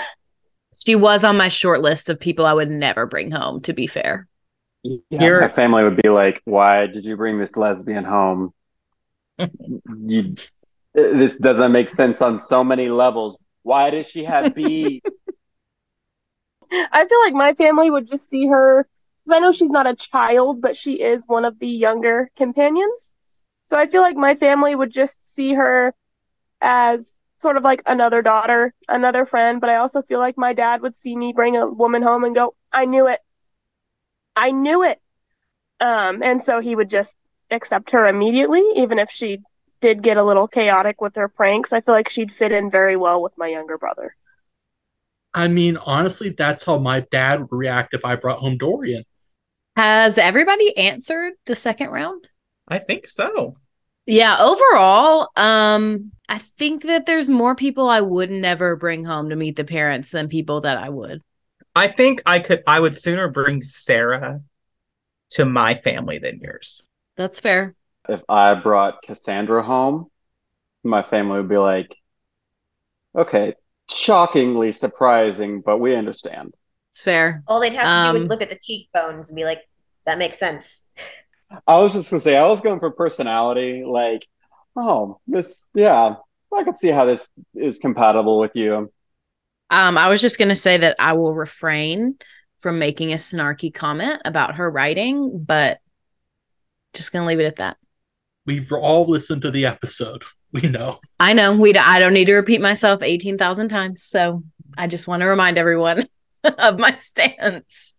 She 0.74 0.96
was 0.96 1.26
on 1.26 1.36
my 1.36 1.50
short 1.50 1.82
list 1.82 2.08
of 2.08 2.18
people 2.18 2.46
I 2.46 2.54
would 2.54 2.72
never 2.72 3.06
bring 3.06 3.30
home, 3.30 3.60
to 3.64 3.74
be 3.74 3.88
fair. 3.88 4.28
Yeah, 4.84 5.42
my 5.42 5.50
family 5.50 5.84
would 5.84 5.98
be 6.02 6.08
like, 6.08 6.42
"Why 6.46 6.88
did 6.88 7.06
you 7.06 7.18
bring 7.18 7.38
this 7.38 7.58
lesbian 7.58 8.06
home? 8.06 8.54
you, 9.38 10.36
this 10.94 11.36
doesn't 11.36 11.74
make 11.74 11.90
sense 11.90 12.22
on 12.22 12.40
so 12.40 12.64
many 12.64 12.88
levels. 12.88 13.38
Why 13.64 13.90
does 13.90 14.10
she 14.10 14.24
have 14.24 14.56
bees? 14.56 15.02
I 16.72 17.06
feel 17.06 17.20
like 17.26 17.34
my 17.34 17.54
family 17.54 17.92
would 17.92 18.08
just 18.08 18.30
see 18.30 18.48
her 18.48 18.88
because 19.24 19.38
I 19.38 19.40
know 19.40 19.52
she's 19.52 19.70
not 19.70 19.88
a 19.88 19.96
child, 19.96 20.62
but 20.62 20.76
she 20.76 21.02
is 21.02 21.28
one 21.28 21.46
of 21.46 21.60
the 21.60 21.68
younger 21.68 22.32
companions. 22.36 23.14
So 23.64 23.78
I 23.78 23.86
feel 23.86 24.02
like 24.02 24.16
my 24.16 24.36
family 24.36 24.76
would 24.76 24.92
just 24.92 25.34
see 25.34 25.54
her 25.54 25.94
as 26.60 27.16
sort 27.38 27.58
of 27.58 27.64
like 27.64 27.82
another 27.86 28.22
daughter, 28.22 28.74
another 28.90 29.26
friend. 29.26 29.62
But 29.62 29.70
I 29.70 29.78
also 29.78 30.02
feel 30.02 30.20
like 30.20 30.38
my 30.38 30.54
dad 30.54 30.82
would 30.82 30.96
see 30.96 31.16
me 31.16 31.34
bring 31.34 31.56
a 31.56 31.68
woman 31.68 32.02
home 32.02 32.24
and 32.24 32.36
go, 32.36 32.56
I 32.72 32.86
knew 32.86 33.08
it. 33.08 33.20
I 34.36 34.52
knew 34.52 34.84
it. 34.84 35.00
Um, 35.80 36.22
and 36.24 36.42
so 36.42 36.60
he 36.60 36.76
would 36.76 36.90
just 36.90 37.16
accept 37.50 37.92
her 37.92 38.08
immediately, 38.08 38.64
even 38.76 39.00
if 39.00 39.10
she 39.12 39.42
did 39.82 40.04
get 40.04 40.18
a 40.18 40.24
little 40.24 40.48
chaotic 40.48 41.02
with 41.02 41.16
her 41.16 41.28
pranks. 41.28 41.74
I 41.74 41.82
feel 41.82 41.96
like 41.96 42.10
she'd 42.10 42.32
fit 42.32 42.52
in 42.52 42.70
very 42.70 42.96
well 42.96 43.22
with 43.22 43.38
my 43.38 43.48
younger 43.48 43.78
brother. 43.78 44.16
I 45.34 45.48
mean, 45.48 45.78
honestly, 45.78 46.30
that's 46.30 46.64
how 46.64 46.78
my 46.78 47.02
dad 47.12 47.42
would 47.42 47.52
react 47.52 47.94
if 47.94 48.04
I 48.06 48.16
brought 48.16 48.40
home 48.40 48.58
Dorian. 48.58 49.04
Has 49.76 50.18
everybody 50.18 50.76
answered 50.78 51.34
the 51.46 51.56
second 51.56 51.90
round? 51.90 52.30
I 52.68 52.80
think 52.80 53.08
so. 53.08 53.56
Yeah, 54.06 54.38
overall, 54.40 55.30
um, 55.36 56.12
I 56.28 56.40
think 56.40 56.84
that 56.84 57.06
there's 57.06 57.30
more 57.30 57.56
people 57.56 57.88
I 57.88 58.02
would 58.02 58.32
never 58.32 58.76
bring 58.76 59.06
home 59.06 59.30
to 59.30 59.36
meet 59.36 59.56
the 59.56 59.64
parents 59.64 60.12
than 60.12 60.28
people 60.28 60.62
that 60.62 60.78
I 60.78 60.90
would. 60.90 61.22
I 61.76 61.88
think 61.88 62.22
I 62.26 62.40
could 62.40 62.64
I 62.68 62.80
would 62.80 62.96
sooner 62.96 63.30
bring 63.30 63.64
Sera 63.64 64.42
to 65.32 65.46
my 65.46 65.76
family 65.76 66.18
than 66.18 66.40
yours. 66.40 66.82
That's 67.16 67.40
fair. 67.40 67.76
if 68.10 68.22
I 68.28 68.56
brought 68.56 69.04
Cassandra 69.04 69.64
home, 69.64 70.08
my 70.84 71.04
family 71.04 71.38
would 71.38 71.48
be 71.50 71.58
like, 71.58 71.96
"Okay, 73.16 73.54
shockingly 73.90 74.72
surprising, 74.74 75.62
but 75.62 75.78
we 75.78 75.96
understand." 75.96 76.56
It's 76.92 77.02
fair. 77.02 77.44
All 77.48 77.60
they'd 77.60 77.74
have 77.74 77.84
to 78.06 78.12
do 78.12 78.16
is 78.18 78.24
Um, 78.24 78.28
look 78.28 78.42
at 78.42 78.50
the 78.50 78.60
cheekbones 78.62 79.30
and 79.30 79.36
be 79.36 79.46
like, 79.46 79.62
that 80.06 80.18
makes 80.18 80.38
sense. 80.38 80.90
I 81.68 81.78
was 81.78 81.94
just 81.94 82.10
gonna 82.10 82.20
say, 82.22 82.36
I 82.38 82.48
was 82.48 82.62
going 82.62 82.80
for 82.80 82.92
personality. 82.92 83.84
Like, 83.86 84.28
oh, 84.76 85.20
this, 85.28 85.68
yeah, 85.74 86.16
I 86.56 86.64
could 86.64 86.78
see 86.78 86.90
how 86.90 87.06
this 87.06 87.28
is 87.56 87.80
compatible 87.80 88.40
with 88.40 88.52
you. 88.56 88.92
Um, 89.70 89.98
I 89.98 90.10
was 90.10 90.22
just 90.22 90.38
gonna 90.38 90.56
say 90.56 90.78
that 90.78 90.98
I 91.00 91.14
will 91.14 91.34
refrain 91.34 92.16
from 92.60 92.78
making 92.78 93.14
a 93.14 93.18
snarky 93.18 93.74
comment 93.74 94.22
about 94.26 94.56
her 94.56 94.70
writing, 94.70 95.44
but 95.44 95.80
just 96.94 97.14
gonna 97.14 97.26
leave 97.26 97.40
it 97.40 97.46
at 97.46 97.56
that. 97.58 97.78
We've 98.46 98.72
all 98.72 99.06
listened 99.06 99.44
to 99.44 99.52
the 99.52 99.66
episode. 99.66 100.24
We 100.54 100.62
know. 100.64 101.00
I 101.20 101.32
know 101.32 101.56
we. 101.56 101.74
I 101.76 102.00
don't 102.00 102.14
need 102.14 102.26
to 102.26 102.36
repeat 102.36 102.60
myself 102.60 103.02
eighteen 103.02 103.38
thousand 103.38 103.70
times, 103.70 104.04
so 104.04 104.44
I 104.78 104.88
just 104.88 105.08
want 105.08 105.22
to 105.22 105.28
remind 105.28 105.58
everyone 105.58 106.04
of 106.58 106.80
my 106.80 106.96
stance. 106.96 107.96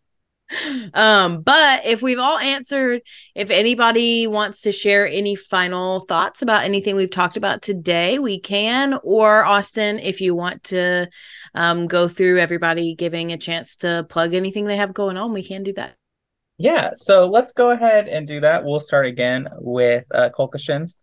Um, 0.93 1.43
but 1.43 1.87
if 1.87 2.03
we've 2.03 2.19
all 2.19 2.39
answered, 2.39 3.03
if 3.35 3.51
anybody 3.51 4.27
wants 4.27 4.63
to 4.63 4.73
share 4.73 5.07
any 5.07 5.35
final 5.35 6.01
thoughts 6.01 6.43
about 6.43 6.65
anything 6.65 6.95
we've 6.95 7.11
talked 7.11 7.37
about 7.37 7.63
today, 7.63 8.19
we 8.19 8.39
can. 8.39 8.99
Or 9.03 9.45
Austin, 9.45 9.99
if 9.99 10.21
you 10.21 10.35
want 10.35 10.65
to 10.65 11.09
um, 11.55 11.87
go 11.87 12.09
through 12.09 12.39
everybody 12.39 12.95
giving 12.95 13.33
a 13.33 13.39
chance 13.39 13.77
to 13.77 14.07
plug 14.09 14.35
anything 14.35 14.67
they 14.67 14.77
have 14.77 14.93
going 14.93 15.17
on, 15.17 15.33
we 15.33 15.43
can 15.43 15.63
do 15.63 15.73
that. 15.75 15.97
Yeah, 16.59 16.91
so 16.95 17.27
let's 17.27 17.53
go 17.53 17.71
ahead 17.71 18.09
and 18.09 18.27
do 18.27 18.41
that. 18.41 18.65
We'll 18.65 18.81
start 18.81 19.07
again 19.07 19.49
with 19.55 20.05
uh 20.15 20.29
Kolkashins. 20.37 20.97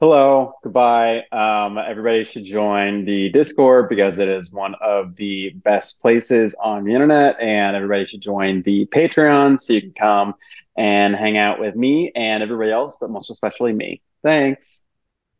Hello, 0.00 0.54
goodbye. 0.64 1.22
Um, 1.30 1.78
everybody 1.78 2.24
should 2.24 2.44
join 2.44 3.04
the 3.04 3.28
Discord 3.30 3.88
because 3.88 4.18
it 4.18 4.28
is 4.28 4.50
one 4.50 4.74
of 4.80 5.14
the 5.14 5.50
best 5.50 6.00
places 6.00 6.56
on 6.60 6.82
the 6.82 6.92
internet, 6.92 7.40
and 7.40 7.76
everybody 7.76 8.04
should 8.04 8.20
join 8.20 8.62
the 8.62 8.86
Patreon 8.86 9.60
so 9.60 9.72
you 9.72 9.80
can 9.80 9.92
come 9.92 10.34
and 10.76 11.14
hang 11.14 11.38
out 11.38 11.60
with 11.60 11.76
me 11.76 12.10
and 12.16 12.42
everybody 12.42 12.72
else, 12.72 12.96
but 13.00 13.08
most 13.08 13.30
especially 13.30 13.72
me. 13.72 14.02
Thanks. 14.24 14.82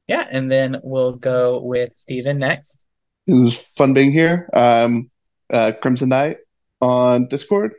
Yeah, 0.07 0.25
and 0.31 0.49
then 0.49 0.81
we'll 0.85 1.17
go 1.17 1.61
with 1.61 1.97
Steven 1.97 2.39
next. 2.39 2.87
It 3.27 3.35
was 3.35 3.59
fun 3.59 3.93
being 3.93 4.13
here. 4.13 4.49
Um, 4.53 5.11
uh, 5.53 5.73
Crimson 5.83 6.11
Knight 6.11 6.37
on 6.81 7.27
Discord. 7.27 7.73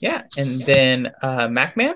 Yeah, 0.00 0.22
and 0.36 0.60
then 0.62 1.12
uh, 1.22 1.46
MacMan. 1.46 1.94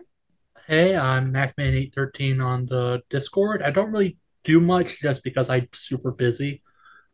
Hey, 0.66 0.96
I'm 0.96 1.30
MacMan813 1.30 2.42
on 2.42 2.64
the 2.64 3.02
Discord. 3.10 3.62
I 3.62 3.70
don't 3.70 3.92
really 3.92 4.16
do 4.44 4.60
much 4.60 4.98
just 4.98 5.22
because 5.22 5.50
I'm 5.50 5.68
super 5.74 6.10
busy, 6.10 6.62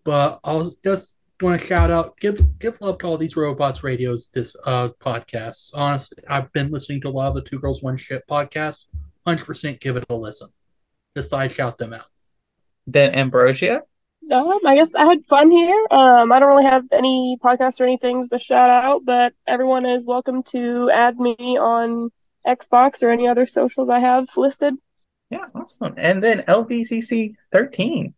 but 0.05 0.39
I'll 0.45 0.73
just 0.85 1.15
want 1.43 1.61
to 1.61 1.67
shout 1.67 1.91
out, 1.91 2.17
give 2.19 2.61
give 2.61 2.81
love 2.81 2.99
to 2.99 3.07
all 3.09 3.17
these 3.17 3.37
robots 3.37 3.83
radios 3.83 4.31
this 4.33 4.55
uh 4.67 4.91
podcasts. 5.01 5.73
Honestly, 5.75 6.23
I've 6.29 6.53
been 6.53 6.71
listening 6.71 7.01
to 7.01 7.09
a 7.09 7.11
lot 7.11 7.27
of 7.27 7.35
the 7.35 7.43
Two 7.43 7.59
Girls 7.59 7.83
One 7.83 7.97
Ship 7.97 8.23
podcast. 8.31 8.85
Hundred 9.27 9.47
percent, 9.47 9.81
give 9.81 9.97
it 9.97 10.05
a 10.09 10.15
listen. 10.15 10.51
Just 11.17 11.31
thought 11.31 11.41
I'd 11.41 11.51
shout 11.51 11.77
them 11.77 11.93
out. 11.93 12.07
Then 12.87 13.13
Ambrosia. 13.17 13.83
Um, 14.31 14.61
I 14.65 14.77
guess 14.77 14.95
I 14.95 15.07
had 15.07 15.27
fun 15.27 15.51
here. 15.51 15.87
Um, 15.91 16.31
I 16.31 16.39
don't 16.39 16.51
really 16.51 16.67
have 16.67 16.85
any 16.93 17.37
podcasts 17.43 17.81
or 17.81 17.85
anything 17.85 18.23
to 18.29 18.39
shout 18.39 18.71
out, 18.71 19.05
but 19.05 19.35
everyone 19.45 19.87
is 19.87 20.07
welcome 20.07 20.45
to 20.45 20.89
add 20.91 21.19
me 21.19 21.59
on 21.59 22.13
Xbox 22.47 23.03
or 23.03 23.11
any 23.11 23.29
other 23.29 23.47
socials 23.47 23.89
I 23.89 24.01
have 24.01 24.37
listed. 24.37 24.75
Yeah, 25.31 25.47
awesome. 25.55 25.95
And 25.97 26.23
then 26.23 26.43
LVCC 26.49 27.37
13. 27.53 28.15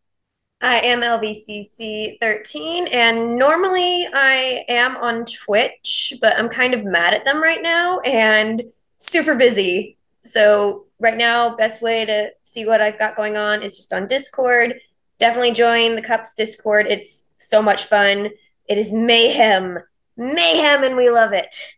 I 0.62 0.78
am 0.78 1.02
LVCC 1.02 2.18
13, 2.20 2.86
and 2.86 3.36
normally 3.36 4.06
I 4.14 4.64
am 4.68 4.96
on 4.96 5.24
Twitch, 5.24 6.14
but 6.20 6.38
I'm 6.38 6.48
kind 6.48 6.72
of 6.72 6.84
mad 6.84 7.14
at 7.14 7.24
them 7.24 7.42
right 7.42 7.60
now 7.60 7.98
and 8.00 8.62
super 8.96 9.34
busy. 9.34 9.96
So, 10.24 10.86
right 11.00 11.16
now, 11.16 11.56
best 11.56 11.82
way 11.82 12.04
to 12.04 12.30
see 12.44 12.64
what 12.64 12.80
I've 12.80 12.98
got 12.98 13.16
going 13.16 13.36
on 13.36 13.64
is 13.64 13.76
just 13.76 13.92
on 13.92 14.06
Discord. 14.06 14.74
Definitely 15.18 15.52
join 15.52 15.96
the 15.96 16.02
Cups 16.02 16.32
Discord. 16.32 16.86
It's 16.88 17.32
so 17.38 17.60
much 17.60 17.86
fun. 17.86 18.30
It 18.68 18.78
is 18.78 18.92
mayhem, 18.92 19.78
mayhem, 20.16 20.84
and 20.84 20.96
we 20.96 21.10
love 21.10 21.32
it. 21.32 21.74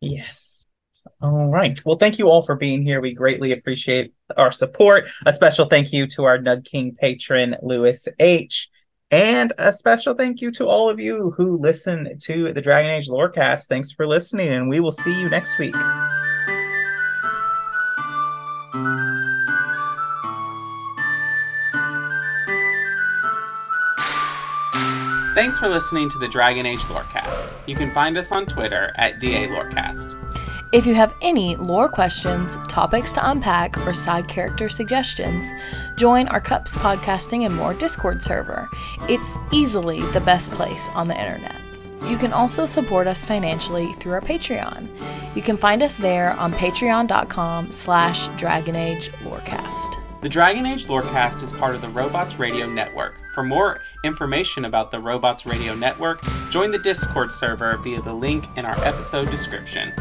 Yes. 0.00 0.53
All 1.20 1.48
right. 1.50 1.80
Well, 1.84 1.96
thank 1.96 2.18
you 2.18 2.28
all 2.28 2.42
for 2.42 2.54
being 2.54 2.82
here. 2.82 3.00
We 3.00 3.14
greatly 3.14 3.52
appreciate 3.52 4.12
our 4.36 4.52
support. 4.52 5.08
A 5.26 5.32
special 5.32 5.66
thank 5.66 5.92
you 5.92 6.06
to 6.08 6.24
our 6.24 6.38
Nug 6.38 6.64
King 6.64 6.96
patron, 6.98 7.56
Lewis 7.62 8.08
H. 8.18 8.68
And 9.10 9.52
a 9.58 9.72
special 9.72 10.14
thank 10.14 10.40
you 10.40 10.50
to 10.52 10.66
all 10.66 10.88
of 10.88 10.98
you 10.98 11.32
who 11.36 11.56
listen 11.56 12.18
to 12.22 12.52
the 12.52 12.60
Dragon 12.60 12.90
Age 12.90 13.08
Lorecast. 13.08 13.66
Thanks 13.66 13.92
for 13.92 14.06
listening, 14.06 14.48
and 14.48 14.68
we 14.68 14.80
will 14.80 14.92
see 14.92 15.18
you 15.18 15.28
next 15.28 15.58
week. 15.58 15.74
Thanks 25.34 25.58
for 25.58 25.68
listening 25.68 26.08
to 26.10 26.18
the 26.18 26.28
Dragon 26.28 26.64
Age 26.64 26.78
Lorecast. 26.80 27.52
You 27.66 27.76
can 27.76 27.92
find 27.92 28.16
us 28.16 28.32
on 28.32 28.46
Twitter 28.46 28.92
at 28.96 29.20
DA 29.20 29.48
Lorecast. 29.48 30.16
If 30.74 30.88
you 30.88 30.94
have 30.96 31.14
any 31.22 31.54
lore 31.54 31.88
questions, 31.88 32.58
topics 32.66 33.12
to 33.12 33.30
unpack, 33.30 33.86
or 33.86 33.94
side 33.94 34.26
character 34.26 34.68
suggestions, 34.68 35.52
join 35.96 36.26
our 36.26 36.40
Cups 36.40 36.74
Podcasting 36.74 37.46
and 37.46 37.54
More 37.54 37.74
Discord 37.74 38.20
server. 38.20 38.68
It's 39.02 39.38
easily 39.52 40.02
the 40.06 40.20
best 40.22 40.50
place 40.50 40.88
on 40.88 41.06
the 41.06 41.16
internet. 41.16 41.54
You 42.10 42.18
can 42.18 42.32
also 42.32 42.66
support 42.66 43.06
us 43.06 43.24
financially 43.24 43.92
through 43.92 44.14
our 44.14 44.20
Patreon. 44.20 44.88
You 45.36 45.42
can 45.42 45.56
find 45.56 45.80
us 45.80 45.94
there 45.94 46.32
on 46.32 46.52
patreon.com 46.52 47.70
slash 47.70 48.26
dragonagelorecast. 48.30 50.22
The 50.22 50.28
Dragon 50.28 50.66
Age 50.66 50.86
Lorecast 50.86 51.44
is 51.44 51.52
part 51.52 51.76
of 51.76 51.82
the 51.82 51.88
Robots 51.90 52.40
Radio 52.40 52.66
Network. 52.66 53.14
For 53.32 53.44
more 53.44 53.80
information 54.02 54.64
about 54.64 54.90
the 54.90 54.98
Robots 54.98 55.46
Radio 55.46 55.76
Network, 55.76 56.24
join 56.50 56.72
the 56.72 56.78
Discord 56.78 57.30
server 57.30 57.76
via 57.76 58.02
the 58.02 58.14
link 58.14 58.44
in 58.56 58.64
our 58.64 58.78
episode 58.84 59.30
description. 59.30 59.92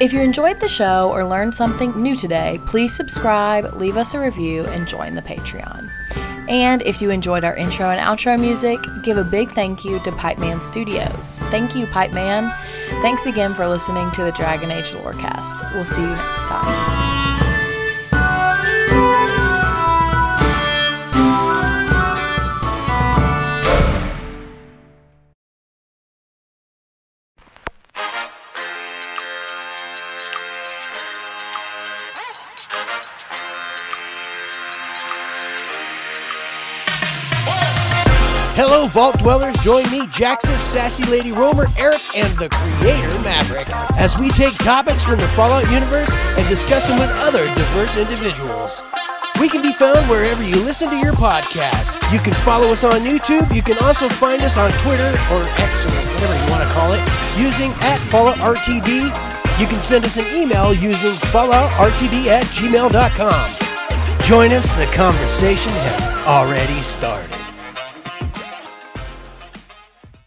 If 0.00 0.12
you 0.12 0.20
enjoyed 0.20 0.58
the 0.58 0.68
show 0.68 1.10
or 1.12 1.24
learned 1.24 1.54
something 1.54 1.92
new 2.00 2.16
today, 2.16 2.60
please 2.66 2.92
subscribe, 2.92 3.74
leave 3.74 3.96
us 3.96 4.14
a 4.14 4.20
review, 4.20 4.64
and 4.66 4.88
join 4.88 5.14
the 5.14 5.22
Patreon. 5.22 5.88
And 6.48 6.82
if 6.82 7.00
you 7.00 7.10
enjoyed 7.10 7.44
our 7.44 7.56
intro 7.56 7.90
and 7.90 8.00
outro 8.00 8.38
music, 8.38 8.80
give 9.02 9.18
a 9.18 9.24
big 9.24 9.50
thank 9.52 9.84
you 9.84 10.00
to 10.00 10.10
Pipeman 10.10 10.60
Studios. 10.60 11.38
Thank 11.50 11.76
you, 11.76 11.86
Pipeman. 11.86 12.52
Thanks 13.02 13.26
again 13.26 13.54
for 13.54 13.68
listening 13.68 14.10
to 14.12 14.24
the 14.24 14.32
Dragon 14.32 14.70
Age 14.70 14.86
Lorecast. 14.86 15.72
We'll 15.74 15.84
see 15.84 16.02
you 16.02 16.08
next 16.08 16.46
time. 16.46 17.33
Vault 38.94 39.18
Dwellers. 39.18 39.56
Join 39.58 39.82
me, 39.90 40.06
Jaxus, 40.06 40.60
Sassy 40.60 41.02
Lady 41.10 41.32
Romer, 41.32 41.66
Eric, 41.76 42.00
and 42.16 42.30
the 42.38 42.48
creator, 42.48 43.10
Maverick, 43.22 43.68
as 43.98 44.16
we 44.16 44.28
take 44.30 44.54
topics 44.54 45.02
from 45.02 45.18
the 45.18 45.26
Fallout 45.34 45.68
universe 45.68 46.14
and 46.14 46.48
discuss 46.48 46.86
them 46.86 47.00
with 47.00 47.10
other 47.10 47.44
diverse 47.56 47.96
individuals. 47.96 48.84
We 49.40 49.48
can 49.48 49.62
be 49.62 49.72
found 49.72 50.08
wherever 50.08 50.44
you 50.44 50.54
listen 50.62 50.90
to 50.90 50.96
your 50.96 51.12
podcast. 51.14 52.12
You 52.12 52.20
can 52.20 52.34
follow 52.44 52.68
us 52.68 52.84
on 52.84 53.00
YouTube. 53.00 53.52
You 53.52 53.62
can 53.62 53.76
also 53.82 54.08
find 54.08 54.40
us 54.42 54.56
on 54.56 54.70
Twitter 54.78 55.10
or 55.32 55.42
X 55.58 55.84
or 55.84 55.90
whatever 55.90 56.44
you 56.44 56.50
want 56.52 56.62
to 56.62 56.72
call 56.72 56.92
it 56.92 57.00
using 57.36 57.72
at 57.82 57.98
FalloutRTD. 58.14 59.10
You 59.58 59.66
can 59.66 59.80
send 59.80 60.04
us 60.04 60.18
an 60.18 60.26
email 60.32 60.72
using 60.72 61.10
falloutrtd 61.34 62.26
at 62.26 62.44
gmail.com. 62.44 64.24
Join 64.24 64.52
us, 64.52 64.70
the 64.78 64.86
conversation 64.94 65.72
has 65.72 66.06
already 66.28 66.80
started. 66.80 67.43